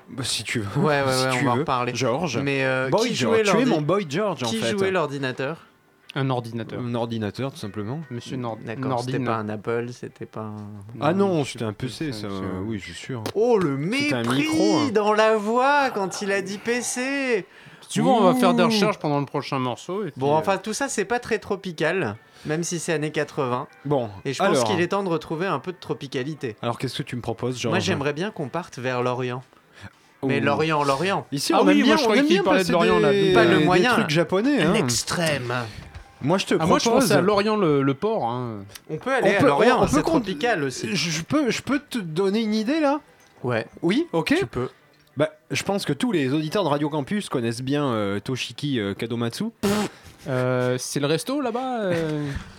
Bah, 0.09 0.23
si 0.23 0.43
tu 0.43 0.59
veux. 0.59 0.81
Ouais, 0.81 1.01
ouais, 1.01 1.11
Si 1.11 1.25
ouais, 1.25 1.31
tu 1.31 1.37
on 1.43 1.45
va 1.45 1.51
en 1.51 1.55
reparler. 1.55 1.91
George. 1.95 2.39
Mais 2.43 2.63
euh, 2.65 2.89
Boy 2.89 3.09
qui 3.09 3.15
George. 3.15 3.43
jouait 3.45 3.51
Tu 3.51 3.61
es 3.61 3.65
mon 3.65 3.81
Boy 3.81 4.05
George 4.07 4.43
en 4.43 4.47
Qui 4.47 4.57
fait. 4.57 4.71
jouait 4.71 4.91
l'ordinateur? 4.91 5.57
Un 6.15 6.29
ordinateur. 6.29 6.79
Un 6.79 6.95
ordinateur 6.95 7.51
tout 7.51 7.57
simplement. 7.59 7.99
Monsieur 8.09 8.37
Nord 8.37 8.57
D'accord, 8.65 9.01
c'était 9.03 9.19
pas 9.19 9.35
un 9.35 9.49
Apple, 9.49 9.89
c'était 9.91 10.25
pas 10.25 10.41
un... 10.41 10.55
ah 11.01 11.13
non, 11.13 11.43
c'était 11.43 11.65
un 11.65 11.73
PC 11.73 12.11
ça. 12.11 12.27
Oui, 12.65 12.79
je 12.79 12.85
suis 12.85 12.93
sûr. 12.93 13.23
Oh, 13.35 13.57
le 13.57 13.73
un 13.73 13.77
mépris 13.77 14.37
micro, 14.37 14.77
hein. 14.79 14.89
dans 14.93 15.13
la 15.13 15.35
voix 15.35 15.89
quand 15.91 16.21
il 16.21 16.31
a 16.31 16.41
dit 16.41 16.57
PC 16.57 17.45
tu 17.89 18.01
veux, 18.01 18.07
on 18.09 18.19
va 18.21 18.35
faire 18.35 18.53
des 18.53 18.63
recherches 18.63 18.97
pendant 18.97 19.19
le 19.21 19.25
prochain 19.25 19.59
morceau. 19.59 20.01
et 20.01 20.11
puis, 20.11 20.19
Bon, 20.19 20.33
euh, 20.35 20.39
enfin, 20.39 20.57
tout 20.57 20.73
ça, 20.73 20.89
c'est 20.89 21.05
pas 21.05 21.19
très 21.19 21.39
tropical, 21.39 22.17
même 22.45 22.61
si 22.63 22.79
c'est 22.79 22.91
années 22.91 23.11
80. 23.13 23.65
Bon. 23.85 24.09
Et 24.25 24.33
je 24.33 24.39
pense 24.39 24.47
alors, 24.49 24.63
qu'il 24.65 24.81
est 24.81 24.89
temps 24.89 25.03
de 25.03 25.09
retrouver 25.09 25.47
un 25.47 25.59
peu 25.59 25.71
de 25.71 25.77
tropicalité. 25.77 26.57
Alors 26.61 26.77
qu'est-ce 26.79 26.97
que 26.97 27.03
tu 27.03 27.15
me 27.15 27.21
proposes, 27.21 27.57
George 27.57 27.71
Moi, 27.71 27.79
j'aimerais 27.79 28.11
bien 28.11 28.29
qu'on 28.31 28.49
parte 28.49 28.77
vers 28.77 29.03
l'Orient. 29.03 29.41
Mais 30.25 30.41
Ouh. 30.41 30.43
l'Orient, 30.43 30.83
l'Orient. 30.83 31.25
Ici, 31.31 31.53
Ah 31.55 31.59
on 31.61 31.67
oui, 31.67 31.71
aime 31.73 31.77
moi, 31.77 31.85
bien, 31.85 31.95
je 31.95 32.01
on 32.01 32.03
croyais 32.05 32.19
aime 32.21 32.27
qu'il 32.27 32.35
bien 32.35 32.43
parlait 32.43 32.59
de 32.59 32.63
passer 32.63 32.71
l'Orient, 32.73 32.99
là, 32.99 33.11
des- 33.13 33.33
pas 33.33 33.45
le 33.45 33.59
des 33.59 33.63
moyen. 33.65 33.93
trucs 33.93 34.09
japonais. 34.09 34.63
hein. 34.63 34.73
L'extrême. 34.73 35.53
Moi, 36.21 36.37
je 36.37 36.45
te 36.47 36.55
Ah, 36.59 36.65
moi, 36.65 36.79
je 36.79 36.89
pensais 36.89 37.13
à 37.13 37.21
Lorient, 37.21 37.55
le, 37.57 37.81
le 37.83 37.93
port. 37.93 38.25
hein. 38.25 38.59
On 38.89 38.97
peut 38.97 39.13
aller 39.13 39.29
On 39.33 39.37
à 39.37 39.39
peut- 39.39 39.47
l'Orient, 39.47 39.83
on- 39.83 39.87
c'est 39.87 40.01
tropical 40.01 40.63
aussi. 40.63 40.87
Je 40.89 41.09
je 41.11 41.21
peux, 41.23 41.49
je 41.51 41.61
peux 41.61 41.79
te 41.79 41.99
donner 41.99 42.41
une 42.41 42.55
idée 42.55 42.79
là? 42.79 42.99
Ouais, 43.43 43.67
Oui, 43.83 44.07
ok. 44.13 44.33
tu 44.37 44.45
peux. 44.47 44.69
Bah, 45.15 45.29
je 45.51 45.63
pense 45.63 45.85
que 45.85 45.93
tous 45.93 46.11
les 46.11 46.33
auditeurs 46.33 46.63
de 46.63 46.69
Radio 46.69 46.89
Campus 46.89 47.29
connaissent 47.29 47.61
bien 47.61 47.85
euh, 47.87 48.19
Toshiki 48.19 48.79
euh, 48.79 48.93
Kadomatsu. 48.93 49.45
Euh, 50.27 50.75
c'est 50.79 50.99
le 50.99 51.05
resto 51.07 51.39
là-bas 51.41 51.81
euh, 51.81 52.27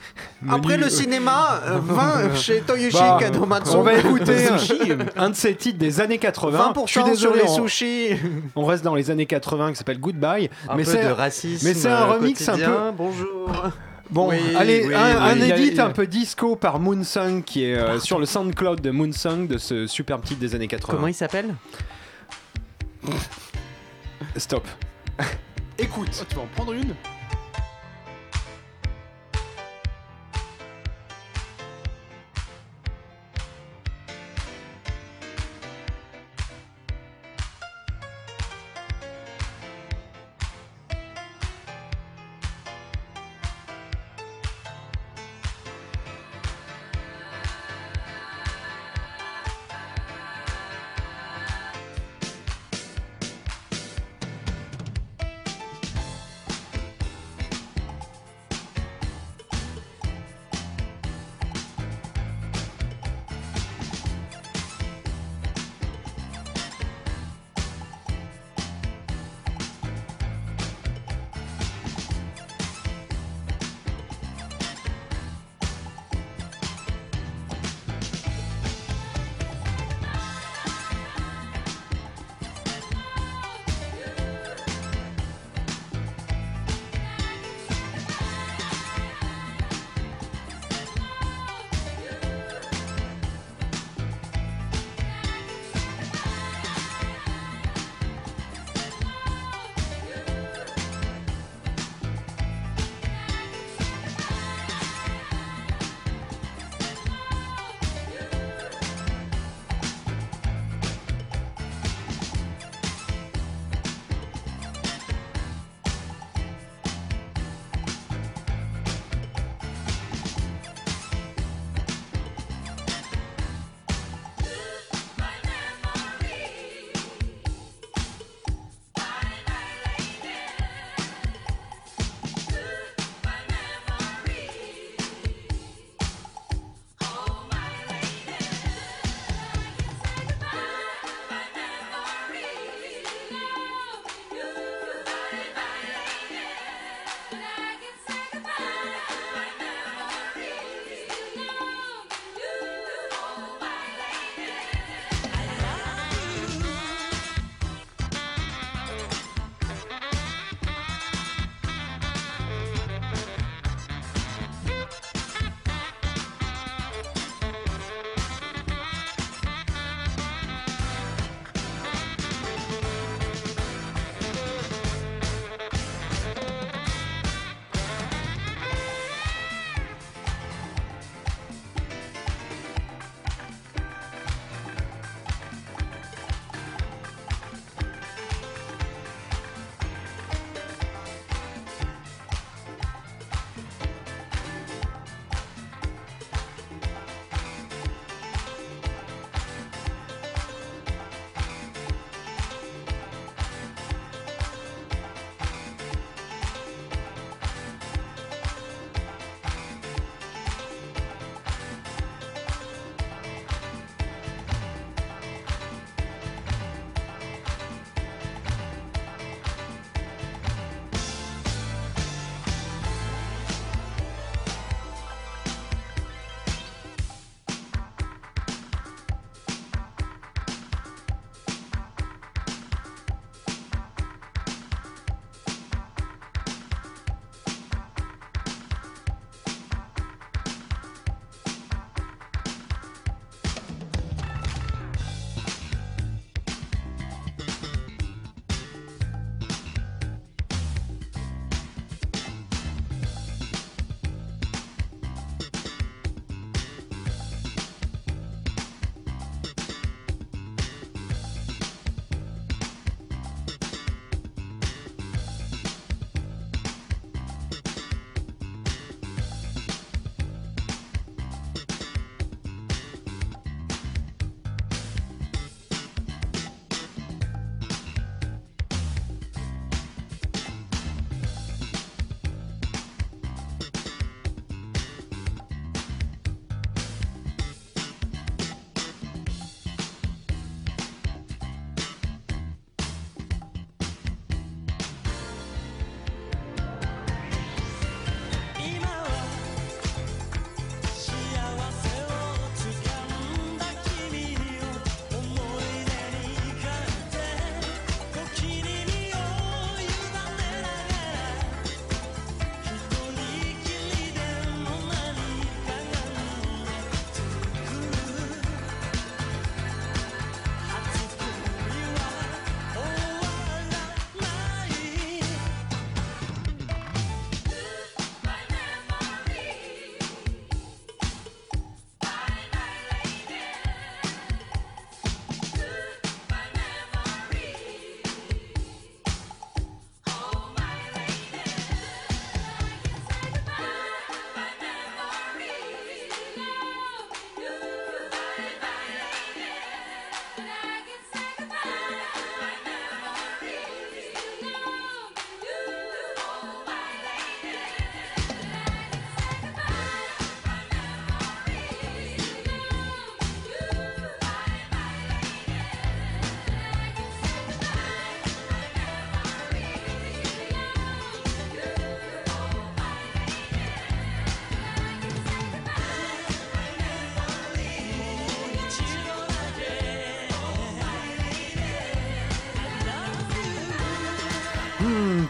Après 0.48 0.76
le 0.76 0.88
cinéma, 0.88 1.60
euh, 1.66 1.78
20 1.82 2.34
chez 2.36 2.60
Toyoshi 2.60 2.96
Bah, 2.98 3.16
Kadomatsu. 3.20 3.70
On 3.76 3.82
va 3.82 3.94
écouter 3.94 4.48
un 5.16 5.30
de 5.30 5.34
ces 5.34 5.54
titres 5.54 5.78
des 5.78 6.00
années 6.00 6.18
80. 6.18 6.72
20% 6.74 6.86
je 6.86 6.90
suis 6.92 7.02
désolé, 7.04 7.16
sur 7.16 7.34
les 7.34 7.42
on- 7.50 7.54
sushis. 7.68 8.08
On 8.56 8.64
reste 8.64 8.84
dans 8.84 8.94
les 8.94 9.10
années 9.10 9.26
80 9.26 9.70
qui 9.72 9.76
s'appelle 9.76 9.98
Goodbye. 10.00 10.50
Un 10.68 10.76
mais 10.76 10.84
peu 10.84 10.90
c'est 10.92 11.04
de 11.04 11.08
racisme. 11.10 11.66
mais 11.66 11.74
c'est 11.74 11.88
un 11.88 12.02
euh, 12.02 12.12
remix 12.14 12.48
un 12.48 12.52
quotidien. 12.52 12.94
Bonjour. 12.96 13.50
bon. 14.10 14.28
Oui, 14.30 14.36
allez, 14.56 14.84
oui, 14.86 14.94
un, 14.94 15.34
oui. 15.34 15.40
un 15.42 15.56
edit 15.56 15.78
peu 15.94 16.06
disco 16.06 16.56
par 16.56 16.78
Moonsung 16.80 17.42
qui 17.42 17.64
est 17.64 17.76
euh, 17.76 17.98
sur 17.98 18.18
le 18.18 18.26
SoundCloud 18.26 18.80
de 18.80 18.90
Moonsung 18.90 19.46
de 19.46 19.58
ce 19.58 19.86
superbe 19.86 20.22
titre 20.24 20.40
des 20.40 20.54
années 20.54 20.68
80. 20.68 20.94
Comment 20.94 21.08
il 21.08 21.14
s'appelle? 21.14 21.54
Stop. 24.36 24.66
Écoute. 25.78 26.08
oh, 26.20 26.24
tu 26.28 26.34
vas 26.36 26.42
en 26.42 26.46
prendre 26.54 26.72
une? 26.72 26.94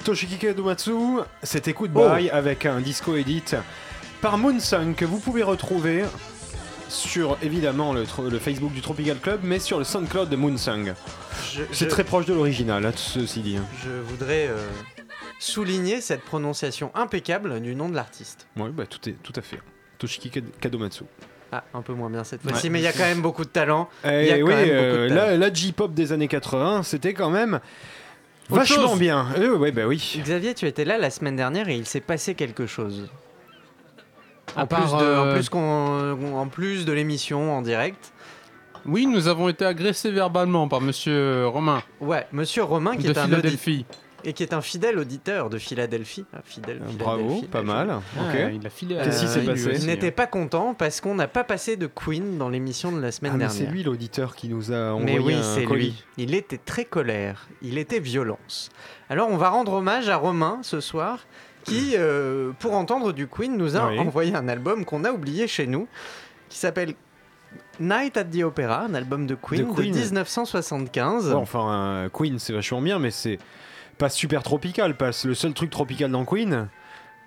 Toshiki 0.08 0.38
Kadomatsu, 0.38 1.20
c'était 1.42 1.74
Goodbye 1.74 2.30
Oh. 2.32 2.34
avec 2.34 2.64
un 2.64 2.80
disco 2.80 3.14
edit 3.14 3.44
par 4.22 4.38
Moonsung 4.38 4.94
que 4.94 5.04
vous 5.04 5.18
pouvez 5.20 5.42
retrouver 5.42 6.02
sur 6.88 7.36
évidemment 7.42 7.92
le, 7.92 8.06
Facebook 8.38 8.72
du 8.72 8.80
Tropical 8.80 9.18
Club, 9.18 9.40
mais 9.42 9.58
sur 9.58 9.76
le 9.76 9.84
SoundCloud 9.84 10.30
de 10.30 10.36
Moonsung. 10.36 10.94
C'est 11.72 11.84
je- 11.84 11.84
très 11.90 12.04
proche 12.04 12.24
de 12.24 12.32
l'original, 12.32 12.86
hein, 12.86 12.92
ceci 12.96 13.40
dit. 13.40 13.58
je 13.84 13.90
voudrais 14.06 14.46
euh, 14.48 14.56
souligner 15.38 16.00
cette 16.00 16.22
prononciation 16.22 16.90
impeccable 16.94 17.60
du 17.60 17.74
nom 17.74 17.90
de 17.90 17.94
l'artiste. 17.94 18.46
Oui, 18.56 18.70
bah, 18.72 18.84
tout, 18.86 19.06
est, 19.10 19.16
tout 19.22 19.34
à 19.36 19.42
fait. 19.42 19.60
Toshiki 19.98 20.30
Kad- 20.30 20.50
Kadomatsu. 20.58 21.04
Ah, 21.52 21.64
un 21.74 21.82
peu 21.82 21.92
moins 21.92 22.08
bien 22.08 22.24
cette 22.24 22.40
fois-ci, 22.40 22.64
Ouais. 22.68 22.70
mais 22.70 22.80
il 22.80 22.84
y 22.84 22.88
a 22.88 22.92
quand 22.92 23.00
même 23.00 23.20
beaucoup 23.20 23.44
de 23.44 23.50
talent. 23.50 23.90
Et 24.06 24.22
Il 24.22 24.26
y 24.28 24.30
a 24.32 24.38
quand 24.38 24.46
oui, 24.46 24.54
même 24.54 24.64
beaucoup 24.64 24.70
de 24.70 24.78
euh, 24.78 25.08
talent. 25.10 25.20
la, 25.26 25.36
la 25.36 25.52
J-pop 25.52 25.92
des 25.92 26.12
années 26.12 26.28
80, 26.28 26.82
c'était 26.82 27.12
quand 27.12 27.28
même 27.30 27.60
Autre 28.50 28.60
vachement 28.60 28.88
chose. 28.90 28.98
bien. 28.98 29.26
Euh, 29.36 29.56
ouais, 29.56 29.72
bah 29.72 29.86
oui. 29.86 30.20
Xavier, 30.24 30.54
tu 30.54 30.66
étais 30.66 30.84
là 30.84 30.98
la 30.98 31.10
semaine 31.10 31.36
dernière 31.36 31.68
et 31.68 31.76
il 31.76 31.86
s'est 31.86 32.00
passé 32.00 32.34
quelque 32.34 32.66
chose. 32.66 33.08
À 34.56 34.62
En, 34.62 34.66
part, 34.66 34.80
plus, 34.80 34.90
de, 34.92 34.96
en, 34.96 35.26
euh, 35.26 35.34
plus 35.34 35.48
qu'on- 35.50 36.36
en 36.38 36.46
plus 36.48 36.84
de 36.86 36.92
l'émission 36.92 37.52
en 37.56 37.62
direct. 37.62 38.12
Oui, 38.86 39.06
nous 39.06 39.28
avons 39.28 39.48
été 39.50 39.66
agressés 39.66 40.10
verbalement 40.10 40.66
par 40.68 40.80
monsieur 40.80 41.46
Romain 41.46 41.82
Ouais, 42.00 42.26
monsieur 42.32 42.62
Romain 42.62 42.96
qui 42.96 43.04
de 43.04 43.10
est 43.12 43.18
un 43.18 43.24
Philadelphie. 43.26 43.84
Et 44.24 44.32
qui 44.32 44.42
est 44.42 44.52
un 44.52 44.60
fidèle 44.60 44.98
auditeur 44.98 45.48
de 45.50 45.58
Philadelphie. 45.58 46.24
Ah, 46.34 46.38
fidèle, 46.44 46.80
Bravo, 46.98 47.18
Philadelphie, 47.22 47.46
pas 47.48 47.62
bah, 47.62 47.84
mal. 47.84 47.90
Ah, 47.90 48.20
Ok. 48.28 48.52
il 48.60 48.66
a 48.66 48.70
filé 48.70 48.98
à- 48.98 49.04
Qu'est-ce 49.04 49.20
qui 49.22 49.28
s'est 49.28 49.40
lui 49.40 49.46
passé 49.46 49.70
Il 49.80 49.86
n'était 49.86 50.08
hein. 50.08 50.12
pas 50.16 50.26
content 50.26 50.74
parce 50.74 51.00
qu'on 51.00 51.14
n'a 51.14 51.28
pas 51.28 51.44
passé 51.44 51.76
de 51.76 51.86
Queen 51.86 52.36
dans 52.38 52.48
l'émission 52.48 52.90
de 52.92 53.00
la 53.00 53.12
semaine 53.12 53.32
Ah, 53.34 53.38
mais 53.38 53.44
dernière. 53.46 53.66
c'est 53.66 53.72
lui 53.72 53.82
l'auditeur 53.84 54.34
qui 54.34 54.48
nous 54.48 54.72
a 54.72 54.98
Mais 54.98 55.18
envoyé 55.18 55.20
oui, 55.20 55.34
un 55.34 55.42
c'est 55.54 55.64
colis. 55.64 56.04
lui. 56.16 56.24
Il 56.24 56.34
était 56.34 56.58
très 56.58 56.84
colère. 56.84 57.48
Il 57.62 57.78
était 57.78 58.00
violence. 58.00 58.70
Alors, 59.08 59.28
on 59.30 59.36
va 59.36 59.50
rendre 59.50 59.72
hommage 59.74 60.08
à 60.08 60.16
Romain 60.16 60.58
ce 60.62 60.80
soir, 60.80 61.20
qui, 61.64 61.92
euh, 61.96 62.52
pour 62.58 62.74
entendre 62.74 63.12
du 63.12 63.26
Queen, 63.28 63.56
nous 63.56 63.76
a 63.76 63.88
Oui. 63.88 63.98
envoyé 63.98 64.34
un 64.34 64.48
album 64.48 64.84
qu'on 64.84 65.04
a 65.04 65.12
oublié 65.12 65.46
chez 65.46 65.66
nous, 65.66 65.86
qui 66.48 66.58
s'appelle 66.58 66.94
Night 67.80 68.16
at 68.16 68.24
the 68.24 68.42
Opera, 68.42 68.80
un 68.82 68.94
album 68.94 69.26
de 69.26 69.34
Queen 69.36 69.62
de, 69.62 69.68
De 69.68 69.74
Queen. 69.74 69.94
1975. 69.94 71.28
Ouais, 71.28 71.34
enfin, 71.34 71.70
euh, 71.72 72.08
Queen, 72.12 72.38
c'est 72.38 72.52
vachement 72.52 72.80
bien, 72.82 72.98
mais 72.98 73.10
c'est 73.10 73.38
pas 73.98 74.08
super 74.08 74.42
tropical. 74.42 74.96
Parce 74.96 75.24
le 75.24 75.34
seul 75.34 75.52
truc 75.52 75.70
tropical 75.70 76.10
dans 76.10 76.24
Queen, 76.24 76.68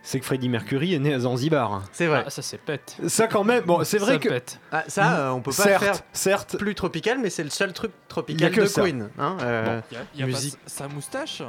c'est 0.04 0.20
que 0.20 0.26
Freddie 0.26 0.50
Mercury 0.50 0.96
est 0.96 1.00
né 1.00 1.14
à 1.14 1.20
Zanzibar. 1.20 1.84
C'est 1.92 2.08
vrai. 2.08 2.24
Ah, 2.26 2.30
ça 2.30 2.42
c'est 2.42 2.58
pète. 2.58 2.98
Ça, 3.08 3.28
quand 3.28 3.44
même, 3.44 3.64
bon, 3.66 3.84
c'est 3.84 3.98
vrai 4.00 4.14
Ça 4.14 4.20
que. 4.20 4.30
pète. 4.30 4.60
Ah, 4.72 4.84
ça, 4.88 5.20
euh, 5.20 5.30
on 5.32 5.42
peut 5.42 5.52
pas 5.52 5.64
certes, 5.64 5.84
faire 5.84 5.96
certes, 6.14 6.58
plus 6.58 6.74
tropical, 6.74 7.20
mais 7.20 7.30
c'est 7.30 7.44
le 7.44 7.50
seul 7.52 7.72
truc 7.74 7.92
tropical 8.08 8.52
que 8.52 8.62
de 8.62 8.66
ça. 8.66 8.82
Queen. 8.82 9.10
hein, 9.20 9.38
euh, 9.44 9.82
Il 9.92 9.96
y 9.96 9.98
a, 10.00 10.06
y 10.22 10.24
a 10.24 10.26
musique. 10.26 10.56
pas 10.56 10.62
sa 10.66 10.78
sa 10.86 10.88
moustache 10.88 11.44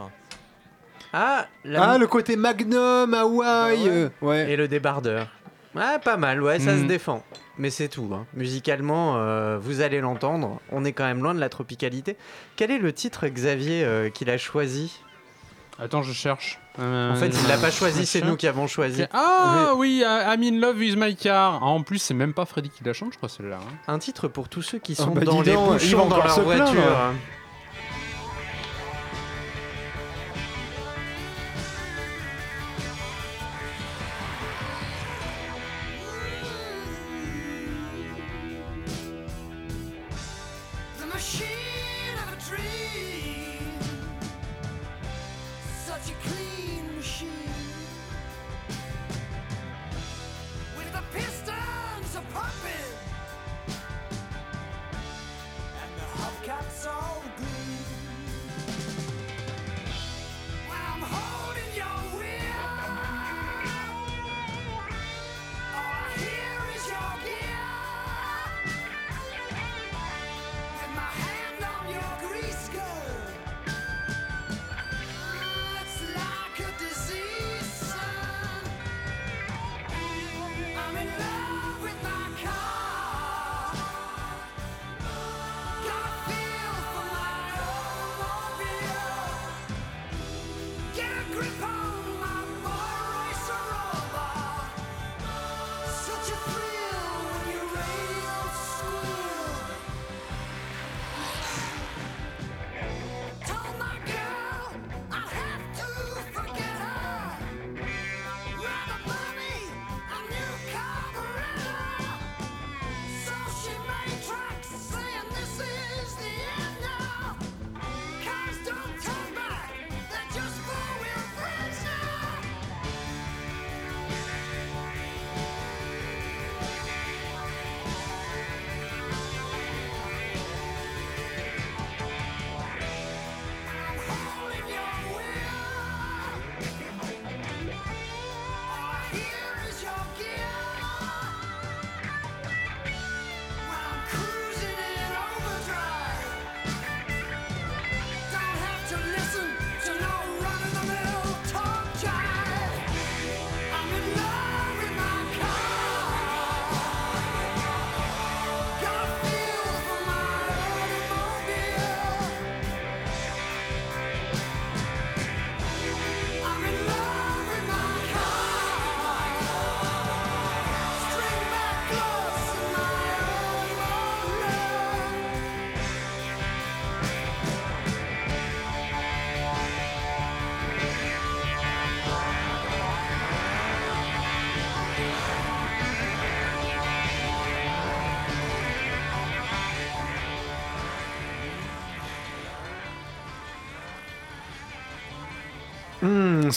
Ah, 1.12 1.46
la 1.64 1.92
Ah, 1.92 1.98
le 1.98 2.06
côté 2.06 2.36
Magnum, 2.36 3.12
Hawaï. 3.14 3.76
Bah 3.78 3.84
ouais. 3.84 3.88
euh, 3.90 4.08
ouais. 4.22 4.50
Et 4.52 4.56
le 4.56 4.68
débardeur. 4.68 5.28
Ouais, 5.74 5.98
pas 6.04 6.16
mal, 6.18 6.42
ouais, 6.42 6.58
ça 6.58 6.72
Mm. 6.74 6.82
se 6.82 6.84
défend. 6.84 7.22
Mais 7.58 7.70
c'est 7.70 7.88
tout. 7.88 8.10
hein. 8.14 8.26
Musicalement, 8.34 9.16
euh, 9.16 9.58
vous 9.58 9.80
allez 9.82 10.00
l'entendre, 10.00 10.60
on 10.70 10.84
est 10.84 10.92
quand 10.92 11.04
même 11.04 11.22
loin 11.22 11.34
de 11.34 11.40
la 11.40 11.48
tropicalité. 11.48 12.16
Quel 12.56 12.70
est 12.70 12.78
le 12.78 12.92
titre, 12.92 13.26
Xavier, 13.26 13.84
euh, 13.84 14.10
qu'il 14.10 14.28
a 14.30 14.36
choisi? 14.38 15.00
Attends, 15.78 16.02
je 16.02 16.12
cherche. 16.12 16.58
Euh, 16.78 17.12
En 17.12 17.16
fait, 17.16 17.28
il 17.28 17.48
l'a 17.48 17.56
pas 17.58 17.70
choisi, 17.70 18.06
c'est 18.06 18.20
nous 18.22 18.36
qui 18.36 18.46
avons 18.46 18.66
choisi. 18.66 19.04
Ah 19.12 19.72
oui, 19.76 20.02
I'm 20.06 20.42
in 20.42 20.60
love 20.60 20.76
with 20.78 20.96
my 20.96 21.14
car. 21.16 21.58
Ah, 21.62 21.66
en 21.66 21.82
plus, 21.82 21.98
c'est 21.98 22.14
même 22.14 22.34
pas 22.34 22.44
Freddy 22.44 22.70
qui 22.70 22.84
la 22.84 22.92
chante, 22.92 23.12
je 23.12 23.16
crois, 23.16 23.28
celle-là. 23.28 23.56
hein. 23.60 23.74
Un 23.88 23.98
titre 23.98 24.28
pour 24.28 24.48
tous 24.48 24.62
ceux 24.62 24.78
qui 24.78 24.94
Oh, 24.98 25.02
sont 25.02 25.10
bah, 25.10 25.22
dans 25.22 25.42
dis 25.42 25.50
les 25.50 25.54
donc, 25.56 25.66
ils 25.82 25.90
bouchons 25.90 25.98
vont 25.98 26.08
dans 26.08 26.16
encore 26.18 26.24
leur 26.26 26.34
se 26.36 26.40
plaindre. 26.40 26.64
voiture. 26.72 26.98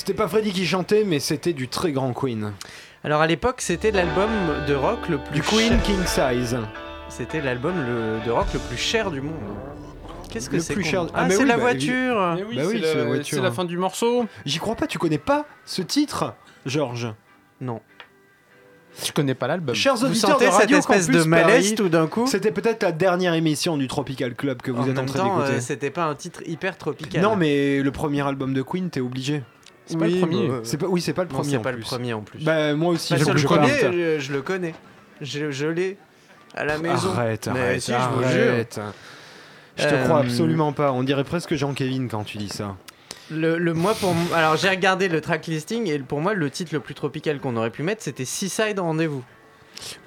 C'était 0.06 0.18
pas 0.18 0.28
Freddie 0.28 0.52
qui 0.52 0.68
chantait, 0.68 1.04
mais 1.04 1.20
c'était 1.20 1.54
du 1.54 1.68
très 1.68 1.92
grand 1.92 2.14
Queen. 2.14 2.54
Alors 3.04 3.22
à 3.22 3.28
l'époque, 3.28 3.60
c'était 3.62 3.90
l'album 3.90 4.30
de 4.68 4.76
rock 4.76 5.10
le 5.10 5.18
plus 5.18 5.34
Du 5.34 5.42
Queen 5.42 5.70
cher- 5.70 5.82
King 5.84 6.06
Size. 6.06 6.58
C'était 7.10 7.42
l'album 7.42 7.74
de 8.24 8.30
rock 8.32 8.46
le 8.54 8.60
plus 8.60 8.78
cher 8.78 9.10
du 9.10 9.22
monde. 9.22 9.34
Qu'est-ce 10.30 10.50
que 10.50 10.58
Le 10.58 10.62
c'est 10.62 10.74
plus 10.76 10.84
cher- 10.84 11.06
Ah, 11.08 11.22
Ah, 11.22 11.26
mais 11.26 11.34
c'est 11.34 11.42
oui, 11.42 11.48
la 11.48 11.56
bah, 11.56 11.62
voiture. 11.62 12.38
Oui, 12.50 12.56
Bah 12.56 12.62
oui, 12.68 12.80
c'est 12.84 12.94
la 12.96 13.02
le- 13.04 13.08
voiture. 13.08 13.38
c'est 13.38 13.44
la 13.44 13.52
fin 13.52 13.66
du 13.66 13.78
morceau. 13.78 14.28
J'y 14.46 14.60
crois 14.60 14.76
pas, 14.76 14.86
tu 14.86 15.00
connais 15.00 15.18
pas 15.18 15.46
ce 15.66 15.82
titre, 15.82 16.34
Georges? 16.68 17.08
Non. 17.62 17.80
Je 19.04 19.12
connais 19.12 19.34
pas 19.36 19.48
l'album. 19.48 19.74
Chers 19.76 19.96
Vous 19.96 20.06
auditeurs 20.06 20.38
de 20.38 20.44
cette 20.46 20.54
Radio 20.54 20.78
espèce 20.78 21.08
de 21.10 21.24
malaise 21.24 21.64
Paris, 21.66 21.76
tout 21.76 21.90
d'un 21.90 22.06
coup 22.08 22.28
C'était 22.28 22.52
peut-être 22.52 22.82
la 22.84 22.92
dernière 22.92 23.34
émission 23.34 23.76
du 23.76 23.88
Tropical 23.88 24.36
Club 24.36 24.62
que 24.62 24.72
vous 24.72 24.84
En 24.84 24.88
êtes 24.90 25.00
en 25.00 25.06
train 25.06 25.24
d'écouter. 25.24 25.54
euh, 25.54 25.60
c'était 25.60 25.90
pas 25.90 26.06
un 26.06 26.16
titre 26.16 26.42
hyper 26.46 26.78
tropical. 26.78 27.22
non, 27.22 27.36
mais 27.36 27.82
le 27.82 27.92
premier 27.92 28.22
album 28.26 28.54
de 28.54 28.62
Queen, 28.62 28.90
t'es 28.90 29.02
obligé. 29.02 29.44
C'est 29.88 29.98
pas 29.98 30.08
le 30.08 30.14
Oui, 30.14 30.20
premier. 30.20 30.48
bah, 30.48 30.54
C'est 30.64 30.78
pas, 30.78 30.88
oui, 30.88 31.02
c'est 31.02 31.14
pas 31.14 31.24
le 31.24 31.30
Non, 31.30 31.36
premier. 31.36 31.50
c'est 31.52 31.58
en 31.58 31.62
pas 31.62 31.72
le 31.72 31.78
plus. 31.78 31.86
premier 31.86 32.14
en 32.14 32.22
plus. 32.22 32.44
Bah, 32.44 32.74
moi 32.74 32.94
aussi, 32.94 33.14
Parce 33.14 33.26
je 33.26 33.32
le 33.32 33.44
parle. 33.48 33.70
je, 33.70 34.20
je 34.20 34.34
le 34.34 34.42
connais. 34.42 34.74
Je, 35.22 35.52
je 35.52 35.68
l'ai 35.68 35.98
à 36.56 36.66
la 36.66 36.78
maison. 36.78 37.12
Arrête, 37.16 37.50
Mais 37.54 37.60
arrête, 37.60 37.82
si, 37.82 37.92
je 37.92 37.98
vous 38.16 38.24
jure. 38.30 38.52
arrête. 38.54 38.80
Je 39.78 39.84
te 39.84 39.94
Euh, 39.94 40.04
crois 40.06 40.20
absolument 40.20 40.72
pas. 40.74 40.92
On 40.92 41.04
dirait 41.04 41.24
presque 41.24 41.54
Jean-Kévin 41.56 42.08
quand 42.10 42.24
tu 42.24 42.38
dis 42.38 42.50
ça. 42.50 42.76
Le, 43.32 43.58
le 43.58 43.74
moi 43.74 43.94
pour 43.96 44.12
m- 44.12 44.18
alors 44.36 44.56
j'ai 44.56 44.70
regardé 44.70 45.08
le 45.10 45.20
track 45.20 45.48
listing 45.48 45.88
et 45.90 45.98
pour 46.00 46.22
moi 46.22 46.34
le 46.36 46.50
titre 46.52 46.74
le 46.76 46.80
plus 46.80 46.94
tropical 46.94 47.40
qu'on 47.40 47.58
aurait 47.58 47.72
pu 47.72 47.82
mettre 47.82 48.04
c'était 48.04 48.24
Seaside 48.24 48.80
Rendez-vous. 48.80 49.24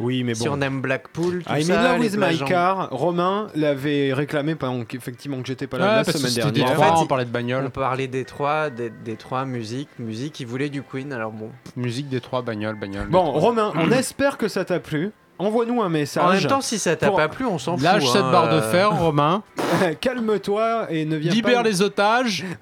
Oui, 0.00 0.24
mais 0.24 0.34
Si 0.34 0.44
bon. 0.48 0.54
on 0.58 0.60
aime 0.60 0.80
Blackpool, 0.80 1.42
tout 1.44 1.50
I'm 1.52 1.58
in 1.58 1.62
ça, 1.62 1.82
love 1.92 2.02
les 2.02 2.16
with 2.16 2.16
my 2.18 2.38
car. 2.44 2.88
Romain 2.90 3.48
l'avait 3.54 4.12
réclamé 4.12 4.54
pendant 4.54 4.84
qu'effectivement 4.84 5.40
que 5.40 5.46
j'étais 5.46 5.66
pas 5.66 5.78
là 5.78 5.84
Ouais, 5.84 5.90
la 5.96 6.04
parce 6.04 6.12
que 6.22 6.28
semaine 6.28 6.52
dernière. 6.52 6.68
Détroit, 6.70 6.86
En 6.90 6.96
fait, 6.96 7.02
on 7.02 7.06
parlait 7.06 7.24
de 7.24 7.30
On 7.30 7.32
bagnole. 7.32 7.70
parlait 7.70 8.06
des 8.08 8.24
trois, 8.24 8.70
des, 8.70 8.90
des 8.90 9.16
trois 9.16 9.44
musiques, 9.44 9.88
musique, 9.98 10.38
il 10.40 10.46
voulait 10.46 10.68
du 10.68 10.82
Queen. 10.82 11.12
Alors 11.12 11.32
bon. 11.32 11.50
Musique 11.76 12.08
des 12.08 12.20
trois, 12.20 12.42
bagnole, 12.42 12.78
bagnole. 12.78 13.08
Bon, 13.08 13.24
Détroit. 13.24 13.40
Romain, 13.40 13.72
on 13.76 13.90
espère 13.90 14.38
que 14.38 14.48
ça 14.48 14.64
t'a 14.64 14.80
plu. 14.80 15.10
Envoie-nous 15.40 15.80
un 15.82 15.88
message. 15.88 16.24
En 16.24 16.32
même 16.32 16.42
temps, 16.50 16.60
si 16.60 16.80
ça 16.80 16.96
t'a 16.96 17.06
Pour- 17.08 17.16
pas 17.16 17.28
plu, 17.28 17.46
on 17.46 17.58
s'en 17.58 17.74
fout. 17.76 17.84
Lâche 17.84 18.06
cette 18.08 18.22
hein, 18.22 18.32
barre 18.32 18.52
de 18.52 18.60
fer, 18.60 18.90
Romain. 18.90 19.44
Calme-toi 20.00 20.86
et 20.90 21.04
ne 21.04 21.16
viens 21.16 21.30
Libère 21.32 21.62
pas. 21.62 21.68
les 21.68 21.80
otages. 21.82 22.44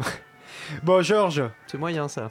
Bon, 0.82 1.02
Georges. 1.02 1.42
C'est 1.66 1.78
moyen 1.78 2.08
ça. 2.08 2.30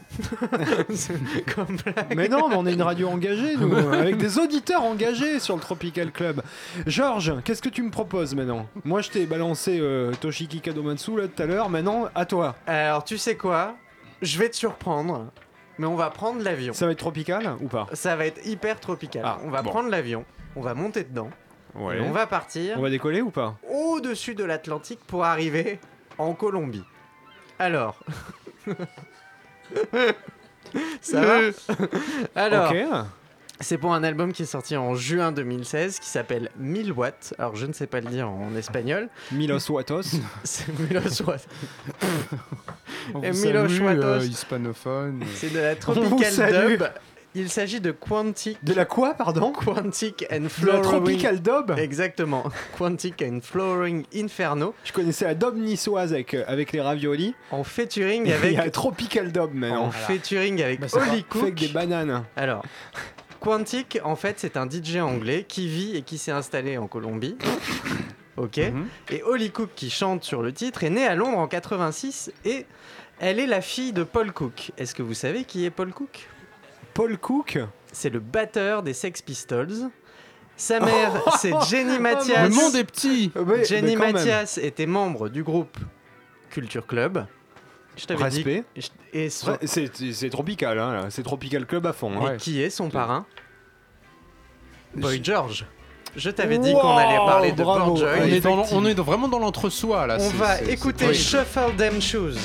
C'est 0.93 1.13
comme. 1.55 1.77
Mais 2.15 2.27
non, 2.27 2.49
mais 2.49 2.55
on 2.55 2.65
est 2.65 2.73
une 2.73 2.81
radio 2.81 3.09
engagée, 3.09 3.55
nous, 3.57 3.75
avec 3.93 4.17
des 4.17 4.37
auditeurs 4.39 4.83
engagés 4.83 5.39
sur 5.39 5.55
le 5.55 5.61
Tropical 5.61 6.11
Club. 6.11 6.41
Georges, 6.87 7.33
qu'est-ce 7.43 7.61
que 7.61 7.69
tu 7.69 7.83
me 7.83 7.91
proposes 7.91 8.35
maintenant? 8.35 8.67
Moi, 8.83 9.01
je 9.01 9.09
t'ai 9.09 9.25
balancé 9.25 9.79
euh, 9.79 10.11
Toshiki 10.19 10.61
Kadomatsu 10.61 11.17
là 11.17 11.27
tout 11.27 11.41
à 11.41 11.45
l'heure. 11.45 11.69
Maintenant, 11.69 12.07
à 12.15 12.25
toi. 12.25 12.55
Alors 12.67 13.03
tu 13.03 13.17
sais 13.17 13.35
quoi? 13.35 13.75
Je 14.21 14.39
vais 14.39 14.49
te 14.49 14.55
surprendre, 14.55 15.27
mais 15.77 15.85
on 15.87 15.95
va 15.95 16.09
prendre 16.09 16.41
l'avion. 16.41 16.73
Ça 16.73 16.85
va 16.85 16.93
être 16.93 16.99
tropical 16.99 17.55
ou 17.61 17.67
pas? 17.67 17.87
Ça 17.93 18.15
va 18.15 18.25
être 18.25 18.45
hyper 18.45 18.79
tropical. 18.79 19.23
Ah, 19.25 19.37
on 19.43 19.49
va 19.49 19.61
bon. 19.61 19.69
prendre 19.71 19.89
l'avion, 19.89 20.23
on 20.55 20.61
va 20.61 20.73
monter 20.73 21.03
dedans, 21.03 21.29
Ouais. 21.75 21.97
et 21.97 22.01
on 22.01 22.11
va 22.11 22.25
partir 22.25 22.75
On 22.77 22.81
va 22.81 22.89
décoller 22.89 23.21
ou 23.21 23.29
pas? 23.31 23.57
au-dessus 23.69 24.33
de 24.35 24.43
l'Atlantique 24.45 24.99
pour 25.05 25.25
arriver 25.25 25.79
en 26.17 26.33
Colombie. 26.33 26.83
Alors. 27.59 27.99
Ça 31.01 31.21
va 31.21 31.39
Alors, 32.35 32.73
c'est 33.61 33.77
pour 33.77 33.93
un 33.93 34.03
album 34.03 34.33
qui 34.33 34.43
est 34.43 34.47
sorti 34.47 34.75
en 34.75 34.95
juin 34.95 35.31
2016 35.31 35.99
qui 35.99 36.09
s'appelle 36.09 36.49
1000 36.57 36.91
watts. 36.91 37.33
Alors, 37.39 37.55
je 37.55 37.65
ne 37.65 37.71
sais 37.71 37.87
pas 37.87 38.01
le 38.01 38.07
dire 38.09 38.29
en 38.29 38.53
espagnol. 38.55 39.07
Milos 39.31 39.69
Watos. 39.69 40.15
C'est 40.43 40.77
Milos 40.77 41.21
Watts. 41.25 41.47
On 43.13 43.19
vous 43.19 43.45
Milos 43.45 43.69
salue, 43.69 43.81
Watos. 43.81 44.03
euh, 44.03 44.25
hispanophone. 44.25 45.23
C'est 45.35 45.53
de 45.53 45.59
la 45.59 45.75
tropical 45.75 46.67
dub. 46.67 46.83
Il 47.37 47.49
s'agit 47.49 47.81
de 47.81 47.91
Quantic, 47.91 48.63
De 48.63 48.73
la 48.73 48.85
quoi, 48.85 49.13
pardon 49.13 49.51
Quantic 49.51 50.25
and 50.31 50.37
De 50.37 50.43
la 50.43 50.49
Flowering. 50.49 50.81
Tropical 50.83 51.41
Dub 51.41 51.71
Exactement. 51.77 52.43
Quantic 52.77 53.21
and 53.21 53.39
Flowering 53.43 54.05
Inferno 54.15 54.73
Je 54.85 54.93
connaissais 54.93 55.25
la 55.25 55.35
Dub 55.35 55.57
niçoise 55.57 56.13
avec, 56.13 56.33
euh, 56.33 56.43
avec 56.47 56.71
les 56.71 56.79
raviolis. 56.81 57.35
en 57.51 57.63
featuring 57.65 58.23
Il 58.25 58.29
y 58.29 58.33
avec 58.33 58.57
a 58.57 58.69
Tropical 58.69 59.31
Dub 59.31 59.51
en 59.51 59.53
maintenant. 59.53 59.91
featuring 59.91 60.61
avec 60.63 60.79
Bah, 60.79 60.87
Fait 60.87 60.99
avec 60.99 61.27
Cook. 61.29 61.53
des 61.55 61.67
bananes. 61.67 62.23
Alors, 62.37 62.63
Quantic, 63.41 63.99
en 64.03 64.15
fait, 64.15 64.35
c'est 64.39 64.55
un 64.57 64.65
DJ 64.69 64.97
anglais 64.97 65.45
qui 65.47 65.67
vit 65.67 65.95
et 65.97 66.01
qui 66.03 66.17
s'est 66.17 66.31
installé 66.31 66.77
en 66.77 66.87
Colombie. 66.87 67.37
Ok. 68.37 68.57
Mhm. 68.57 68.87
Et 69.11 69.23
Holly 69.23 69.49
Cook, 69.49 69.69
qui 69.77 69.89
chante 69.89 70.25
sur 70.25 70.41
le 70.41 70.51
titre, 70.51 70.83
est 70.83 70.89
née 70.89 71.05
à 71.07 71.15
Londres 71.15 71.37
en 71.37 71.47
86 71.47 72.33
et 72.43 72.65
elle 73.21 73.39
est 73.39 73.45
la 73.47 73.61
fille 73.61 73.93
de 73.93 74.03
Paul 74.03 74.33
Cook. 74.33 74.73
Est-ce 74.77 74.93
que 74.93 75.01
vous 75.01 75.13
savez 75.13 75.45
qui 75.45 75.63
est 75.63 75.69
Paul 75.69 75.93
Cook? 75.93 76.27
Paul 76.95 77.17
Cook 77.19 77.59
C'est 77.91 78.09
le 78.09 78.19
batteur 78.19 78.81
des 78.81 78.93
Sex 78.93 79.21
Pistols. 79.21 79.89
Sa 80.57 80.79
mère, 80.79 81.11
c'est 81.39 81.51
Jenny 81.69 81.99
Mathias. 81.99 82.49
Le 82.49 82.55
monde 82.55 82.75
est 82.75 82.85
petit. 82.85 83.31
Ouais, 83.35 83.65
Jenny 83.65 83.95
mais 83.95 83.95
quand 83.95 84.05
même. 84.05 84.13
Mathias 84.13 84.57
était 84.57 84.85
membre 84.85 85.27
du 85.29 85.43
groupe 85.43 85.77
Culture 86.49 86.87
Club. 86.87 87.25
Je 87.97 88.05
t'avais 88.05 88.29
dit. 88.29 88.63
Et, 89.13 89.29
son- 89.29 89.57
C'est 89.65 90.29
tropical, 90.29 90.79
hein, 90.79 91.07
c'est 91.09 91.23
Tropical 91.23 91.65
Club 91.65 91.85
à 91.85 91.93
fond. 91.93 92.11
hein. 92.17 92.21
et 92.21 92.25
Ouais. 92.31 92.37
qui 92.37 92.61
est 92.61 92.69
son 92.69 92.89
parrain 92.89 93.25
Boy 94.95 95.19
George. 95.23 95.65
Je 96.15 96.29
t'avais 96.29 96.57
dit 96.57 96.71
Wow, 96.73 96.79
qu'on 96.79 96.95
allait 96.97 97.17
parler 97.17 97.51
de. 97.51 97.61
Boy 97.63 97.97
George. 97.97 98.03
On 98.21 98.25
est, 98.27 98.39
dans, 98.39 98.65
on 98.71 98.85
est 98.85 98.93
vraiment 98.93 99.27
dans 99.27 99.39
l'entre-soi 99.39 100.07
là. 100.07 100.17
On 100.21 100.29
va 100.29 100.61
écouter. 100.61 101.13
Shuffle 101.13 101.75
Them 101.77 102.01
Shoes. 102.01 102.35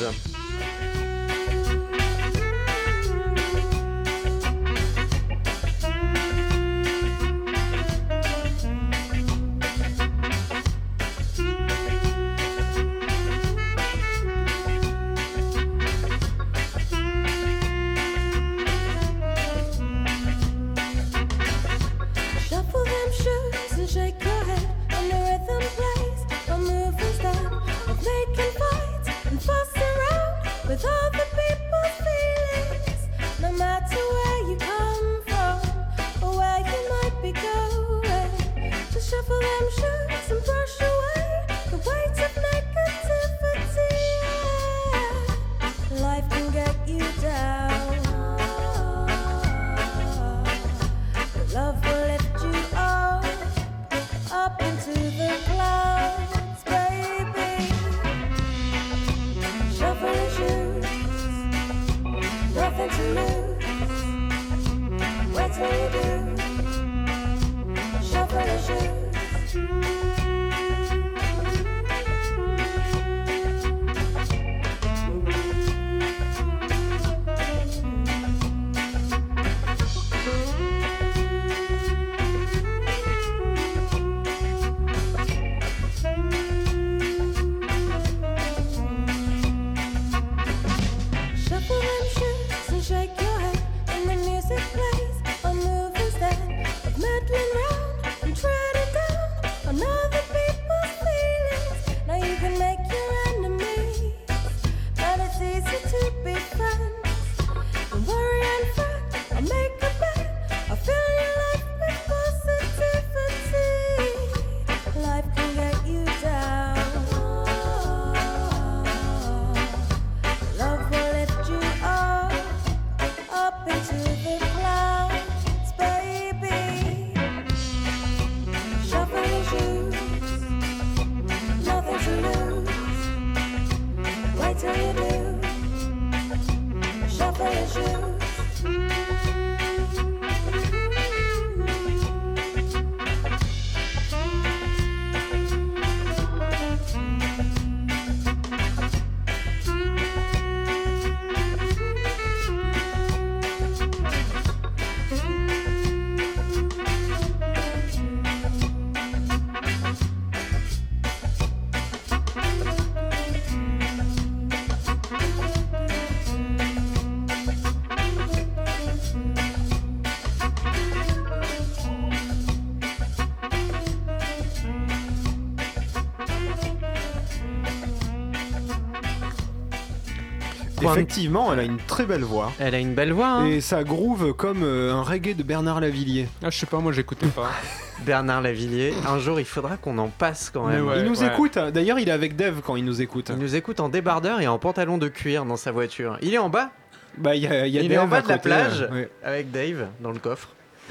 Effectivement, 180.93 181.53
elle 181.53 181.61
a 181.61 181.63
une 181.65 181.79
très 181.79 182.07
belle 182.07 182.23
voix. 182.23 182.53
Elle 182.59 182.75
a 182.75 182.79
une 182.79 182.95
belle 182.95 183.13
voix, 183.13 183.29
hein. 183.29 183.47
Et 183.47 183.61
ça 183.61 183.85
groove 183.85 184.33
comme 184.35 184.63
euh, 184.63 184.93
un 184.93 185.03
reggae 185.03 185.35
de 185.35 185.43
Bernard 185.43 185.81
Lavillier. 185.81 186.29
Ah, 186.43 186.51
je 186.51 186.59
sais 186.59 186.67
pas, 186.67 186.79
moi 186.79 186.93
j'écoutais 186.93 187.27
pas. 187.27 187.51
Bernard 188.05 188.43
Lavillier. 188.43 188.95
Un 189.07 189.19
jour, 189.19 189.41
il 189.41 189.47
faudra 189.47 189.77
qu'on 189.77 189.99
en 189.99 190.09
passe 190.09 190.51
quand 190.53 190.67
même. 190.67 190.87
Ouais. 190.87 191.01
il 191.01 191.05
nous 191.05 191.23
écoute, 191.23 191.57
hein. 191.57 191.71
d'ailleurs 191.71 191.99
il 191.99 192.09
est 192.09 192.13
avec 192.13 192.37
Dev 192.37 192.61
quand 192.65 192.77
il 192.77 192.85
nous 192.85 193.03
écoute. 193.03 193.31
Il 193.33 193.39
nous 193.39 193.57
écoute 193.57 193.81
en 193.81 193.89
débardeur 193.89 194.41
et 194.41 194.47
en 194.47 194.59
pantalon 194.59 194.99
de 194.99 195.09
cuir 195.09 195.45
dans 195.45 195.57
sa 195.57 195.73
voiture. 195.73 196.19
Il 196.23 196.35
est 196.35 196.39
en 196.39 196.49
bas? 196.49 196.71
Bah 197.19 197.35
il 197.35 197.43
y 197.43 197.47
a, 197.47 197.67
il 197.67 197.75
y 197.75 197.79
a 197.79 197.83
Il 197.83 197.89
Dev 197.89 197.95
est 197.95 197.99
en 197.99 198.07
bas 198.07 198.23
de 198.23 198.29
la 198.29 198.39
côté, 198.39 198.49
plage 198.49 198.83
euh, 198.83 198.93
ouais. 198.95 199.11
avec 199.23 199.51
Dave 199.51 199.89
dans 200.01 200.13
le 200.13 200.19
coffre. 200.19 200.49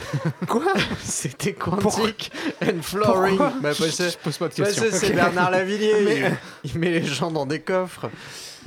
Quoi 0.47 0.74
C'était 1.04 1.54
Quantic 1.54 2.32
and 2.64 2.82
Flooring. 2.82 3.38
Pourquoi 3.38 3.50
Bah, 3.62 3.72
parce 3.78 3.97
que- 3.97 4.10
Je 4.10 4.18
pose 4.18 4.38
pas 4.38 4.47
de 4.47 4.54
parce 4.56 4.70
questions. 4.74 4.84
que 4.84 4.91
c'est 4.91 5.14
Bernard 5.14 5.52
Lavillier. 5.52 5.93
Mais- 6.06 6.32
il, 6.64 6.72
il 6.72 6.80
met 6.80 6.89
les 6.91 7.04
gens 7.06 7.32
dans 7.32 7.45
des 7.45 7.60
coffres. 7.60 8.10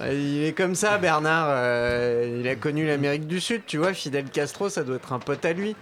Il 0.01 0.45
est 0.45 0.53
comme 0.57 0.75
ça, 0.75 0.99
Bernard. 0.99 1.47
euh, 1.51 2.39
il 2.41 2.49
a 2.49 2.55
connu 2.57 2.87
l'Amérique 2.87 3.27
du 3.27 3.41
Sud, 3.41 3.63
tu 3.67 3.77
vois. 3.79 3.93
Fidel 3.93 4.25
Castro, 4.25 4.69
ça 4.69 4.83
doit 4.83 4.97
être 4.97 5.13
un 5.13 5.19
pote 5.19 5.45
à 5.45 5.53
lui. 5.53 5.77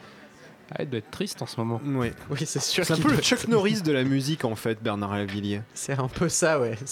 Ah, 0.73 0.83
il 0.83 0.89
doit 0.91 0.99
être 0.99 1.11
triste 1.11 1.43
en 1.43 1.47
ce 1.47 1.57
moment. 1.59 1.81
Oui, 1.85 2.13
c'est 2.45 2.61
sûr. 2.63 2.85
C'est 2.85 2.93
un 2.93 2.97
peu 2.97 3.11
le 3.11 3.19
Chuck 3.19 3.49
Norris 3.49 3.83
de 3.83 3.91
la 3.93 4.05
musique 4.05 4.45
en 4.45 4.55
fait, 4.57 4.81
Bernard 4.83 5.17
Lavillier. 5.17 5.63
C'est 5.75 5.99
un 5.99 6.07
peu 6.09 6.29
ça, 6.29 6.61
ouais. 6.61 6.75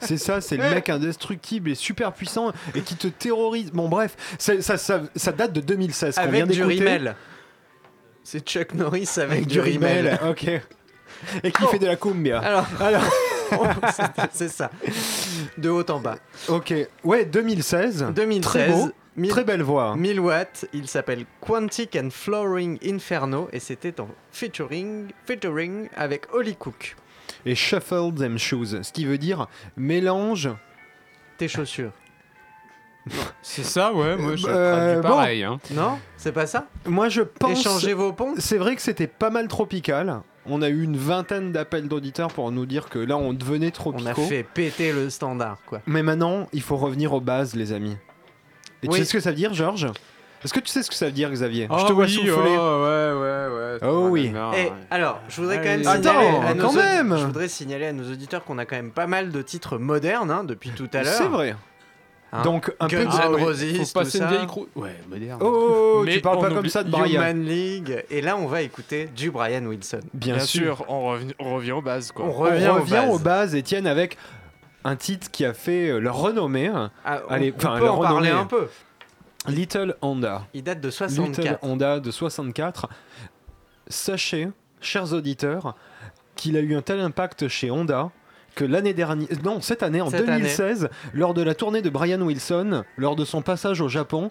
C'est- 0.00 0.18
ça, 0.18 0.40
c'est 0.40 0.56
le 0.56 0.70
mec 0.70 0.88
indestructible 0.88 1.70
et 1.70 1.74
super 1.74 2.12
puissant 2.12 2.52
et 2.76 2.80
qui 2.80 2.94
te 2.94 3.08
terrorise. 3.08 3.72
Bon 3.72 3.88
bref, 3.88 4.16
c'est- 4.38 4.62
ça, 4.62 4.76
ça, 4.78 5.02
ça 5.16 5.32
date 5.32 5.52
de 5.52 5.60
2016 5.60 6.14
qu'on 6.14 6.20
vient 6.30 6.44
Avec 6.44 6.46
du 6.46 6.58
d'écouter. 6.64 6.76
C'est 8.32 8.46
Chuck 8.46 8.74
Norris 8.74 9.08
avec, 9.16 9.48
du 9.48 9.58
rimel. 9.58 10.16
ok. 10.28 10.44
Et 11.42 11.50
qui 11.50 11.62
Oh. 11.64 11.66
fait 11.66 11.80
de 11.80 11.86
la 11.86 11.96
cumbia. 11.96 12.38
Alors, 12.38 12.66
Alors, 12.80 13.02
c'est- 14.32 14.46
ça. 14.48 14.70
De 15.58 15.68
haut 15.68 15.82
en 15.90 15.98
bas. 15.98 16.16
ok. 16.48 16.72
Ouais, 17.02 17.24
2016. 17.24 18.06
2013. 18.14 18.68
Très 18.70 18.72
beau, 18.72 18.90
1000 19.16 19.30
très 19.32 19.42
belle 19.42 19.62
voix. 19.62 19.96
1000 19.96 20.20
watts, 20.20 20.66
il 20.72 20.86
s'appelle 20.86 21.24
Quantic 21.40 21.96
and 21.96 22.10
Flooring 22.12 22.78
Inferno 22.84 23.48
et 23.52 23.58
c'était 23.58 24.00
en 24.00 24.06
featuring, 24.30 25.08
featuring 25.26 25.88
avec 25.96 26.32
Holly 26.32 26.54
Cook. 26.54 26.94
Et 27.44 27.56
shuffle 27.56 28.14
them 28.16 28.38
shoes, 28.38 28.80
ce 28.84 28.92
qui 28.92 29.06
veut 29.06 29.18
dire 29.18 29.48
mélange. 29.76 30.48
Tes 31.36 31.48
chaussures. 31.48 31.90
C'est 33.42 33.64
ça, 33.64 33.92
ouais, 33.92 34.16
moi 34.16 34.36
je 34.36 34.46
Euh, 34.46 34.72
traduis 34.76 35.02
bon. 35.02 35.08
pareil. 35.08 35.44
Hein. 35.44 35.58
Non 35.72 35.98
C'est 36.16 36.32
pas 36.32 36.46
ça? 36.46 36.66
Moi, 36.86 37.08
je 37.08 37.22
pense. 37.22 37.58
Échangez 37.60 37.94
vos 37.94 38.12
ponts 38.12 38.34
C'est 38.38 38.58
vrai 38.58 38.76
que 38.76 38.82
c'était 38.82 39.06
pas 39.06 39.30
mal 39.30 39.48
tropical. 39.48 40.20
On 40.46 40.62
a 40.62 40.68
eu 40.68 40.82
une 40.82 40.96
vingtaine 40.96 41.52
d'appels 41.52 41.88
d'auditeurs 41.88 42.28
pour 42.32 42.50
nous 42.50 42.66
dire 42.66 42.88
que 42.88 42.98
là, 42.98 43.16
on 43.16 43.32
devenait 43.32 43.66
On 43.66 43.68
a 43.68 43.72
tropicaux. 43.72 44.22
fait 44.26 44.42
péter 44.42 44.92
le 44.92 45.10
standard, 45.10 45.58
quoi. 45.66 45.80
Mais 45.86 46.02
maintenant, 46.02 46.48
il 46.52 46.62
faut 46.62 46.76
revenir 46.76 47.12
aux 47.12 47.20
bases, 47.20 47.54
les 47.54 47.72
amis. 47.72 47.96
Et 48.82 48.88
tu 48.88 48.96
sais 48.98 49.04
ce 49.04 49.12
que 49.12 49.20
ça 49.20 49.30
veut 49.30 49.36
dire, 49.36 49.52
Georges? 49.54 49.88
Est-ce 50.42 50.54
que 50.54 50.60
tu 50.60 50.68
sais 50.70 50.82
ce 50.82 50.88
que 50.88 50.94
ça 50.96 51.04
veut 51.06 51.12
dire, 51.12 51.30
Xavier? 51.30 51.68
Ah 51.70 51.76
Je 51.80 51.86
te 51.86 51.92
vois 51.92 52.06
oui, 52.06 52.12
souffler. 52.12 52.32
Oh, 52.32 52.82
ouais, 52.82 53.12
ouais, 53.12 53.54
ouais. 53.54 53.78
Oh 53.86 54.06
oui. 54.08 54.32
Ah, 54.34 54.52
Et 54.56 54.72
alors, 54.90 55.20
je 55.28 55.38
voudrais 55.42 55.58
quand 55.58 55.64
même 55.64 55.86
Allez. 55.86 56.02
signaler 56.02 56.26
Attends, 56.28 56.46
à 56.46 56.54
nos 56.54 56.62
quand 56.64 56.72
même 56.72 57.16
Je 57.18 57.26
voudrais 57.26 57.48
signaler 57.48 57.86
à 57.88 57.92
nos 57.92 58.10
auditeurs 58.10 58.44
qu'on 58.44 58.56
a 58.56 58.64
quand 58.64 58.76
même 58.76 58.90
pas 58.92 59.06
mal 59.06 59.30
de 59.32 59.42
titres 59.42 59.76
modernes 59.76 60.30
hein, 60.30 60.42
depuis 60.44 60.70
tout 60.70 60.88
à 60.94 61.02
l'heure. 61.02 61.12
C'est 61.12 61.28
vrai. 61.28 61.54
Hein. 62.32 62.42
Donc, 62.42 62.72
un 62.78 62.86
peu 62.86 62.96
Guns 62.96 63.04
de. 63.04 63.14
N' 63.16 63.20
Ah 63.20 63.26
Roses, 63.28 63.64
faut 63.76 63.84
tout 63.84 63.92
passer 63.92 64.18
une 64.18 64.26
vieille 64.28 64.46
crou... 64.46 64.68
Ouais, 64.76 64.94
moderne. 65.08 65.40
Oh, 65.42 65.46
oh, 65.46 65.94
oh, 65.98 66.02
Mais 66.04 66.14
tu 66.14 66.20
parles 66.20 66.38
on 66.38 66.40
pas 66.42 66.48
comme 66.48 66.58
oublie 66.58 66.70
ça 66.70 66.84
de 66.84 66.90
Brian. 66.90 67.20
Human 67.22 67.44
League. 67.44 68.04
Et 68.08 68.20
là, 68.20 68.36
on 68.36 68.46
va 68.46 68.62
écouter 68.62 69.06
du 69.06 69.30
Brian 69.32 69.64
Wilson. 69.66 70.00
Bien, 70.14 70.36
Bien 70.36 70.44
sûr. 70.44 70.76
sûr, 70.78 70.84
on, 70.88 71.10
rev- 71.10 71.34
on 71.40 71.54
revient 71.56 71.72
aux 71.72 71.82
bases 71.82 72.12
quoi. 72.12 72.26
On 72.26 72.28
On 72.28 72.32
revient, 72.32 72.68
revient, 72.68 72.98
aux 73.08 73.14
aux, 73.14 73.18
bases. 73.18 73.22
bases. 73.22 73.54
Étienne, 73.56 73.86
avec 73.88 74.16
un 74.84 74.94
titre 74.96 75.30
qui 75.30 75.44
a 75.44 75.52
fait 75.52 75.88
euh, 75.90 75.98
leur 75.98 76.16
renommée 76.16 76.70
Ah, 77.04 77.22
on, 77.28 77.32
Allez, 77.32 77.52
on 77.52 77.56
enfin, 77.56 77.78
peut 77.78 77.88
en 77.90 78.00
parler 78.00 78.30
un 78.30 78.46
peu. 78.46 78.68
Little 79.48 79.96
Honda. 80.02 80.46
Il 80.54 80.62
date 80.62 80.80
de 80.80 80.88
Little 80.88 80.96
64. 81.10 81.58
Honda 81.62 81.98
de 81.98 82.10
64. 82.10 82.88
Sachez, 83.88 84.48
chers 84.80 85.12
auditeurs, 85.12 85.74
qu'il 86.36 86.56
a 86.56 86.60
eu 86.60 86.76
un 86.76 86.82
tel 86.82 87.00
impact 87.00 87.48
chez 87.48 87.70
Honda 87.70 88.10
que 88.54 88.64
l'année 88.64 88.94
dernière, 88.94 89.28
non, 89.44 89.60
cette 89.60 89.82
année, 89.82 90.00
en 90.00 90.10
Cette 90.10 90.26
2016, 90.26 90.88
lors 91.14 91.34
de 91.34 91.42
la 91.42 91.54
tournée 91.54 91.82
de 91.82 91.90
Brian 91.90 92.20
Wilson, 92.20 92.84
lors 92.96 93.16
de 93.16 93.24
son 93.24 93.42
passage 93.42 93.80
au 93.80 93.88
Japon, 93.88 94.30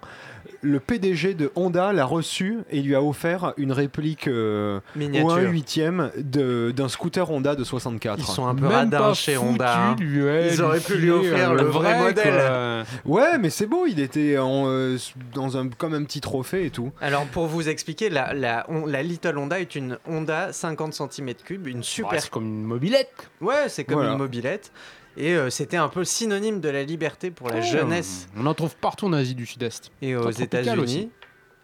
le 0.61 0.79
PDG 0.79 1.33
de 1.35 1.51
Honda 1.55 1.93
l'a 1.93 2.05
reçu 2.05 2.59
et 2.69 2.81
lui 2.81 2.95
a 2.95 3.01
offert 3.03 3.53
une 3.57 3.71
réplique 3.71 4.27
euh, 4.27 4.79
ou 4.95 4.99
un 4.99 4.99
Miniature. 4.99 5.37
huitième 5.51 6.11
de- 6.17 6.71
d'un 6.75 6.89
scooter 6.89 7.29
Honda 7.31 7.55
de 7.55 7.63
64. 7.63 8.19
Ils 8.19 8.25
sont 8.25 8.45
un 8.47 8.55
peu 8.55 8.63
Même 8.63 8.71
radins 8.71 8.97
pas 8.97 9.13
chez 9.13 9.35
foutu, 9.35 9.47
Honda. 9.47 9.77
hein. 9.91 9.95
lui, 9.99 10.23
ouais, 10.23 10.49
Ils 10.53 10.61
auraient 10.61 10.79
pu 10.79 10.95
lui 10.95 11.11
offrir 11.11 11.51
euh, 11.51 11.55
le 11.55 11.63
vrai 11.63 11.99
modèle. 11.99 12.85
quoi. 13.05 13.11
Ouais, 13.13 13.37
mais 13.37 13.49
c'est 13.49 13.67
beau, 13.67 13.85
il 13.87 13.99
était 13.99 14.37
en, 14.37 14.65
euh, 14.67 14.97
dans 15.33 15.57
un, 15.57 15.69
comme 15.69 15.93
un 15.93 16.03
petit 16.03 16.21
trophée 16.21 16.65
et 16.65 16.69
tout. 16.71 16.91
Alors 17.01 17.25
pour 17.25 17.45
vous 17.47 17.69
expliquer, 17.69 18.09
la, 18.09 18.33
la, 18.33 18.65
on- 18.69 18.85
la 18.85 19.03
Little 19.03 19.37
Honda 19.37 19.59
est 19.59 19.75
une 19.75 19.97
Honda 20.07 20.51
50 20.51 20.93
cm3, 20.93 21.53
une 21.69 21.77
Ouais, 21.77 21.83
super... 21.83 22.21
c'est 22.21 22.29
comme 22.29 22.45
une 22.45 22.63
mobilette. 22.63 23.29
Ouais, 23.41 23.67
c'est 23.69 23.83
comme 23.83 23.95
Voilà. 23.95 24.08
Une 24.11 24.17
mobilette. 24.17 24.71
Et 25.17 25.33
euh, 25.33 25.49
c'était 25.49 25.77
un 25.77 25.89
peu 25.89 26.03
synonyme 26.05 26.61
de 26.61 26.69
la 26.69 26.83
liberté 26.83 27.29
pour 27.31 27.49
la 27.49 27.61
jeunesse 27.61 28.27
On 28.37 28.45
en 28.45 28.53
trouve 28.53 28.75
partout 28.75 29.07
en 29.07 29.13
Asie 29.13 29.35
du 29.35 29.45
Sud-Est. 29.45 29.91
et 30.01 30.15
aux 30.15 30.29
États-Unis. 30.31 31.09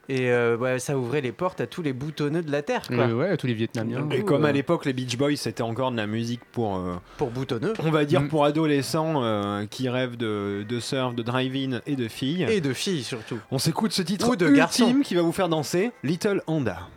Et 0.08 0.30
euh, 0.30 0.56
ouais, 0.56 0.78
ça 0.78 0.96
ouvrait 0.98 1.22
les 1.22 1.32
portes 1.32 1.62
à 1.62 1.66
tous 1.68 1.82
les 1.82 1.92
boutonneux 1.92 2.44
de 2.44 2.52
la 2.52 2.62
Terre, 2.62 2.84
quoi. 2.88 3.08
Euh, 3.08 3.14
ouais, 3.14 3.38
tous 3.38 3.48
les 3.48 3.56
Vietnamiens. 3.56 4.08
Et 4.12 4.22
comme 4.24 4.46
à 4.46 4.52
l'époque, 4.52 4.86
les 4.86 4.94
Beach 4.94 5.18
Boys, 5.18 5.36
c'était 5.36 5.64
encore 5.64 5.90
de 5.92 5.98
la 5.98 6.06
musique 6.06 6.42
pour, 6.52 6.76
euh, 6.78 6.94
Pour 7.18 7.32
boutonneux. 7.32 7.74
on 7.80 7.90
va 7.90 8.06
dire, 8.06 8.22
Mm. 8.22 8.28
pour 8.30 8.46
adolescents 8.46 9.24
euh, 9.24 9.66
qui 9.66 9.90
rêvent 9.90 10.16
de, 10.18 10.64
de 10.68 10.80
surf, 10.80 11.16
de 11.16 11.24
drive-in 11.24 11.82
et 11.88 11.96
de 11.96 12.08
filles. 12.08 12.46
Et 12.50 12.62
de 12.62 12.74
filles 12.74 13.04
surtout. 13.04 13.40
On 13.50 13.58
s'écoute 13.58 13.94
ce 13.94 14.04
titre 14.04 14.30
Ou 14.30 14.36
de 14.36 14.46
ultime 14.46 14.58
garçons. 14.58 15.00
qui 15.04 15.16
va 15.16 15.24
vous 15.24 15.32
faire 15.32 15.50
danser, 15.50 15.92
Little 16.04 16.42
Honda. 16.46 16.88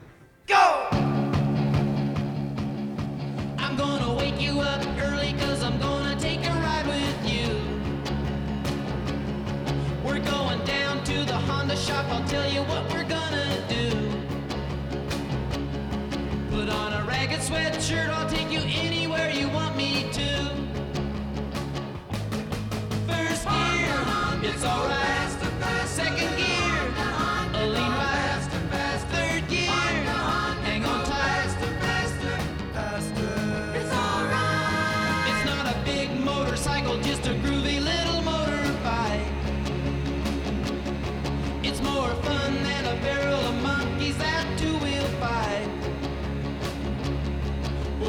I'm 0.51 1.28
tell 12.29 12.53
you 12.53 12.61
what 12.65 12.83
we're 12.93 13.09
gonna 13.09 13.67
do. 13.71 13.89
Put 16.51 16.69
on 16.69 16.93
a 16.93 17.03
ragged 17.09 17.41
sweatshirt, 17.41 18.11
I'll 18.11 18.29
take 18.29 18.53
you 18.53 18.61
anywhere 18.61 19.31
you 19.31 19.49
want 19.49 19.75
me 19.77 20.11
to. 20.13 20.29
First 23.07 23.49
gear, 23.49 24.51
it's 24.51 24.65
alright. 24.65 25.28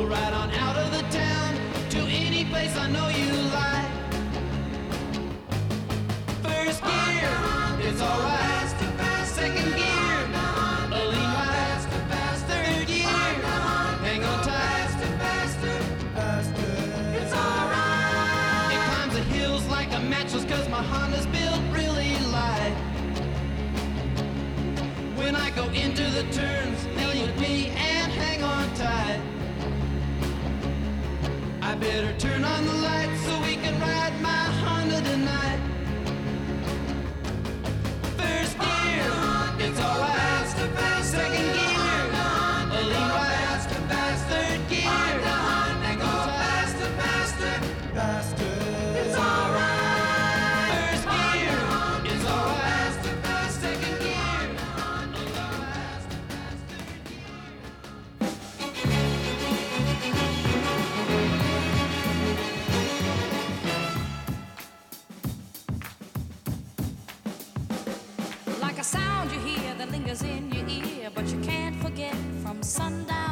We'll 0.09 0.17
on 0.17 0.49
out 0.49 0.75
of 0.75 0.91
the 0.91 1.03
town 1.15 1.53
to 1.91 1.99
any 1.99 2.43
place 2.45 2.75
I 2.75 2.87
know 2.89 3.09
you 3.09 3.31
like. 3.53 3.91
First 6.41 6.81
gear, 6.81 7.29
it's 7.87 8.01
alright. 8.01 8.69
Second 9.27 9.75
gear, 9.75 10.17
a 10.91 11.05
lean 11.11 11.31
ride. 11.37 11.85
Third 12.49 12.87
gear, 12.87 13.05
hang 13.05 14.23
on 14.23 14.43
tight. 14.43 14.89
It's 17.13 17.33
alright. 17.35 18.73
It 18.73 18.81
climbs 18.89 19.13
the 19.13 19.21
hills 19.35 19.67
like 19.67 19.93
a 19.93 19.99
mattress 19.99 20.43
cause 20.45 20.67
my 20.69 20.81
Honda's 20.81 21.27
built 21.27 21.61
really 21.71 22.17
light. 22.31 22.73
When 25.15 25.35
I 25.35 25.51
go 25.51 25.65
into 25.65 26.09
the 26.09 26.23
turns, 26.31 26.58
better 31.79 32.13
turn 32.19 32.43
on 32.43 32.65
the 32.65 32.78
sundown 72.79 73.28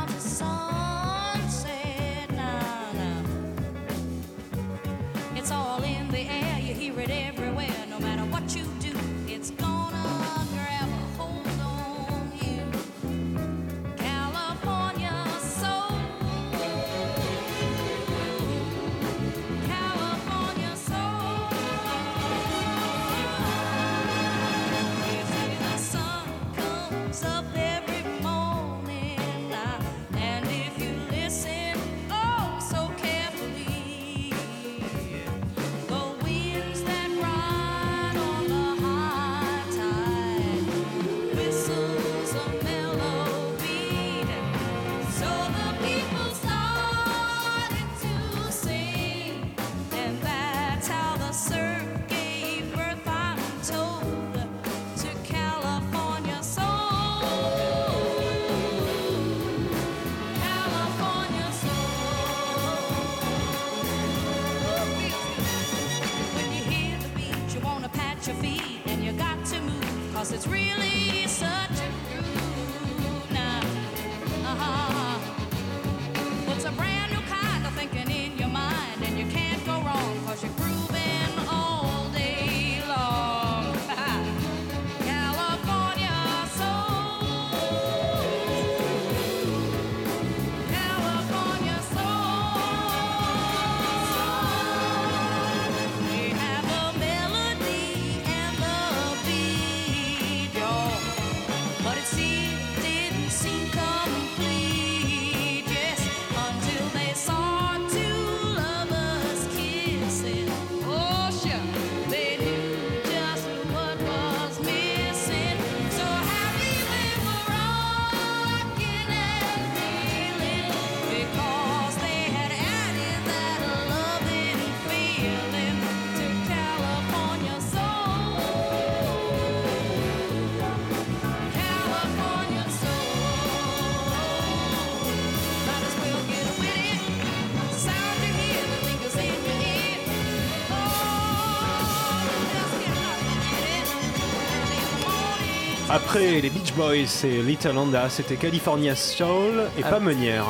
Après 146.08 146.40
les 146.40 146.50
Beach 146.50 146.74
Boys 146.74 147.26
et 147.26 147.42
Little 147.42 147.78
Honda, 147.78 148.10
c'était 148.10 148.38
California 148.38 148.96
Soul 148.96 149.64
et 149.78 149.82
Ah. 149.84 149.90
pas 149.90 150.00
Meunière. 150.00 150.46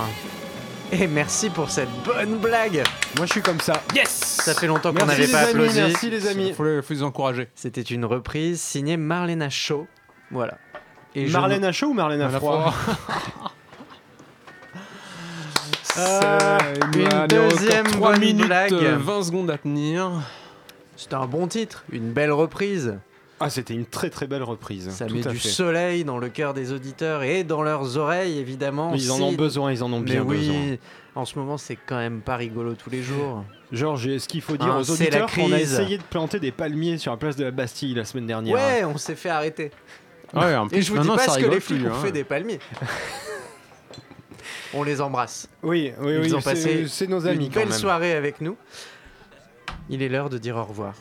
Et 0.92 1.08
merci 1.08 1.50
pour 1.50 1.72
cette 1.72 1.90
bonne 2.06 2.38
blague. 2.38 2.84
Moi 3.18 3.26
je 3.26 3.32
suis 3.32 3.42
comme 3.42 3.60
ça. 3.60 3.82
Yes 3.96 4.10
Ça 4.44 4.54
fait 4.54 4.68
longtemps 4.68 4.94
qu'on 4.94 5.06
n'avait 5.08 5.28
pas 5.28 5.40
amis, 5.40 5.50
applaudi. 5.50 5.78
merci 5.82 6.10
les 6.12 6.28
amis. 6.28 6.54
Faut 6.54 6.64
les, 6.64 6.82
faut 6.84 6.94
les 6.94 7.02
encourager. 7.02 7.50
C'était 7.56 7.82
une 7.82 8.06
reprise 8.06 8.62
signée 8.62 8.98
Marlena 8.98 9.50
Shaw. 9.50 9.88
Voilà. 10.30 10.60
Et 11.16 11.26
je- 11.26 11.34
Marlène 11.34 11.66
à 11.66 11.72
chaud 11.72 11.88
ou 11.88 11.94
Marlène 11.94 12.22
à 12.22 12.30
froid? 12.30 12.74
Euh, 16.00 16.60
une 16.96 17.26
deuxième 17.28 17.88
encore 17.88 17.92
3 17.98 18.12
bonne 18.12 18.20
minutes, 18.20 18.46
blague. 18.46 18.72
euh, 18.74 18.98
20 19.00 19.24
secondes 19.24 19.50
à 19.50 19.58
tenir. 19.58 20.12
C'était 20.96 21.16
un 21.16 21.26
bon 21.26 21.48
titre, 21.48 21.84
une 21.92 22.12
belle 22.12 22.32
reprise. 22.32 23.00
Ah, 23.40 23.50
c'était 23.52 23.76
une 23.76 23.86
très 23.86 24.10
très 24.10 24.26
belle 24.26 24.42
reprise. 24.44 24.90
Ça 24.90 25.06
tout 25.06 25.14
met 25.16 25.22
du 25.22 25.38
fait. 25.38 25.48
soleil 25.50 26.04
dans 26.04 26.18
le 26.18 26.30
cœur 26.30 26.54
des 26.56 26.72
auditeurs 26.74 27.22
et 27.24 27.44
dans 27.44 27.62
leurs 27.62 27.98
oreilles, 27.98 28.40
évidemment. 28.40 28.94
Ils 28.96 29.12
en 29.12 29.22
ont 29.22 29.34
besoin, 29.34 29.72
ils 29.72 29.84
en 29.84 29.94
ont 29.94 30.00
Mais 30.00 30.06
bien 30.12 30.24
oui, 30.24 30.38
besoin. 30.48 30.78
en 31.16 31.26
ce 31.26 31.38
moment, 31.38 31.58
c'est 31.58 31.76
quand 31.76 31.98
même 31.98 32.22
pas 32.22 32.36
rigolo 32.36 32.74
tous 32.74 32.90
les 32.90 33.04
jours. 33.04 33.44
Georges, 33.72 34.08
est-ce 34.08 34.28
qu'il 34.28 34.42
faut 34.42 34.58
dire 34.58 34.68
Hein, 34.74 34.80
aux 34.80 34.84
c'est 34.84 35.12
la 35.12 35.26
auditeurs 35.26 35.32
qu'on 35.46 35.52
a 35.52 35.60
essayé 35.60 35.98
de 36.00 36.04
planter 36.04 36.40
des 36.40 36.52
palmiers 36.52 36.98
sur 36.98 37.12
la 37.12 37.18
place 37.18 37.36
de 37.36 37.44
la 37.44 37.52
Bastille 37.52 37.94
la 37.94 38.06
semaine 38.06 38.26
dernière 38.26 38.56
Ouais, 38.56 38.84
on 38.86 38.98
s'est 38.98 39.16
fait 39.16 39.30
arrêter. 39.30 39.70
Ouais, 40.34 40.56
en 40.56 40.68
Et 40.70 40.82
je 40.82 40.92
vous 40.92 41.00
dis 41.00 41.08
pas 41.08 41.28
ce 41.28 41.40
que 41.40 41.46
les 41.46 41.60
flics 41.60 41.86
ont 41.86 41.90
hein. 41.92 42.02
fait 42.02 42.12
des 42.12 42.24
palmiers. 42.24 42.60
on 44.74 44.84
les 44.84 45.00
embrasse. 45.00 45.48
Oui, 45.64 45.92
oui, 46.00 46.14
Ils 46.14 46.20
oui, 46.22 46.34
ont 46.34 46.42
passé 46.42 46.62
c'est- 46.62 46.88
c'est 46.88 47.08
nos 47.08 47.26
amis 47.28 47.46
une 47.46 47.52
quand 47.52 47.60
belle 47.60 47.70
même. 47.70 47.78
soirée 47.78 48.14
avec 48.14 48.42
nous. 48.42 48.58
Il 49.90 50.02
est 50.02 50.10
l'heure 50.10 50.30
de 50.30 50.38
dire 50.38 50.56
au 50.58 50.64
revoir. 50.64 50.94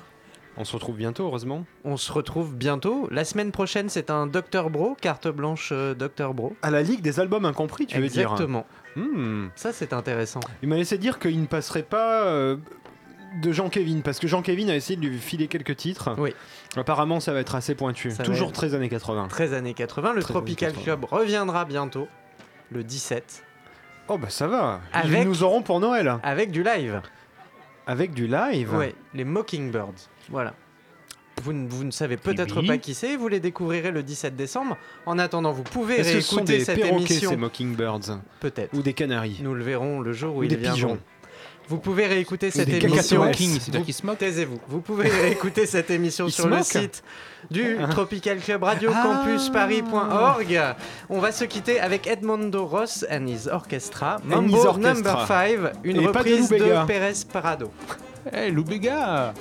On 0.58 0.64
se 0.64 0.72
retrouve 0.72 0.96
bientôt, 0.96 1.24
heureusement. 1.26 1.64
On 1.84 1.96
se 1.96 2.10
retrouve 2.12 2.54
bientôt. 2.54 3.08
La 3.10 3.24
semaine 3.24 3.52
prochaine, 3.52 3.88
c'est 3.88 4.10
un 4.10 4.26
Dr 4.26 4.70
Bro, 4.70 4.96
carte 5.00 5.28
blanche 5.28 5.70
euh, 5.72 5.94
Dr 5.94 6.32
Bro. 6.32 6.56
À 6.62 6.70
la 6.70 6.82
Ligue 6.82 7.02
des 7.02 7.20
albums 7.20 7.44
incompris, 7.44 7.86
tu 7.86 7.98
veux 8.00 8.08
dire 8.08 8.22
Exactement. 8.32 8.66
Hmm. 8.96 9.48
Ça, 9.54 9.72
c'est 9.72 9.92
intéressant. 9.92 10.40
Il 10.62 10.68
m'a 10.68 10.76
laissé 10.76 10.96
dire 10.96 11.18
qu'il 11.18 11.38
ne 11.40 11.46
passerait 11.46 11.82
pas 11.82 12.24
euh, 12.24 12.56
de 13.42 13.52
Jean-Kévin, 13.52 14.00
parce 14.02 14.18
que 14.18 14.26
Jean-Kévin 14.26 14.68
a 14.70 14.74
essayé 14.76 14.98
de 14.98 15.06
lui 15.06 15.18
filer 15.18 15.46
quelques 15.48 15.76
titres. 15.76 16.14
Oui. 16.16 16.32
Apparemment, 16.76 17.20
ça 17.20 17.34
va 17.34 17.40
être 17.40 17.54
assez 17.54 17.74
pointu. 17.74 18.10
Ça 18.10 18.22
Toujours 18.24 18.48
être- 18.48 18.54
13 18.54 18.74
années 18.74 18.88
80. 18.88 19.28
13 19.28 19.52
années 19.52 19.74
80. 19.74 20.14
Le 20.14 20.22
Tropical 20.22 20.72
Club 20.72 21.04
reviendra 21.04 21.66
bientôt, 21.66 22.08
le 22.70 22.82
17, 22.82 23.42
Oh, 24.08 24.18
bah 24.18 24.30
ça 24.30 24.46
va. 24.46 24.80
Avec- 24.92 25.22
Ils 25.22 25.28
nous 25.28 25.42
auront 25.42 25.62
pour 25.62 25.80
Noël. 25.80 26.18
avec 26.22 26.52
du 26.52 26.62
live. 26.62 27.02
Avec 27.88 28.14
du 28.14 28.26
live. 28.28 28.72
Ouais, 28.74 28.94
les 29.14 29.24
Mockingbirds. 29.24 30.08
Voilà. 30.30 30.54
Vous, 31.42 31.52
ne- 31.52 31.68
vous 31.68 31.84
ne 31.84 31.90
savez 31.90 32.16
peut-être 32.16 32.60
oui. 32.60 32.66
pas 32.66 32.78
qui 32.78 32.94
c'est, 32.94 33.16
vous 33.16 33.28
les 33.28 33.40
découvrirez 33.40 33.90
le 33.90 34.02
17 34.02 34.36
décembre. 34.36 34.76
En 35.04 35.18
attendant, 35.18 35.52
vous 35.52 35.62
pouvez 35.64 36.02
ce 36.02 36.12
réécouter 36.14 36.58
des 36.58 36.64
cette 36.64 36.78
émission. 36.78 37.30
ces 37.30 37.36
Mockingbirds 37.36 38.20
Peut-être. 38.40 38.72
Ou 38.74 38.80
des 38.82 38.94
canaris 38.94 39.40
Nous 39.42 39.54
le 39.54 39.62
verrons 39.62 40.00
le 40.00 40.12
jour 40.12 40.34
où 40.36 40.38
Ou 40.40 40.42
ils 40.44 40.48
des 40.48 40.56
viendront. 40.56 40.94
pigeons. 40.94 40.98
Vous 41.68 41.78
pouvez 41.78 42.06
réécouter 42.06 42.50
cette 42.52 42.68
des 42.68 42.76
émission. 42.78 43.24
Vous-. 43.24 44.14
Taisez-vous. 44.14 44.60
Vous 44.68 44.80
pouvez 44.80 45.08
réécouter 45.22 45.66
cette 45.66 45.90
émission 45.90 46.28
sur 46.28 46.48
le 46.48 46.62
site 46.62 47.02
du 47.50 47.76
Tropical 47.90 48.38
Club 48.38 48.62
Radio 48.62 48.90
Campus 48.92 49.50
Paris.org. 49.50 50.60
On 51.10 51.18
va 51.18 51.32
se 51.32 51.44
quitter 51.44 51.80
avec 51.80 52.06
Edmondo 52.06 52.64
Ross 52.66 53.04
and 53.10 53.26
his 53.26 53.48
Orchestra. 53.48 54.18
Mambo. 54.24 54.78
Number 54.78 55.26
5, 55.26 55.58
une 55.84 56.00
Et 56.00 56.04
pas 56.04 56.22
de 56.22 56.30
reprise 56.30 56.48
de. 56.48 56.86
Pérez 56.86 57.12
Parado. 57.32 57.70
Eh, 58.32 58.50
Lou 58.50 58.64
Béga 58.64 59.34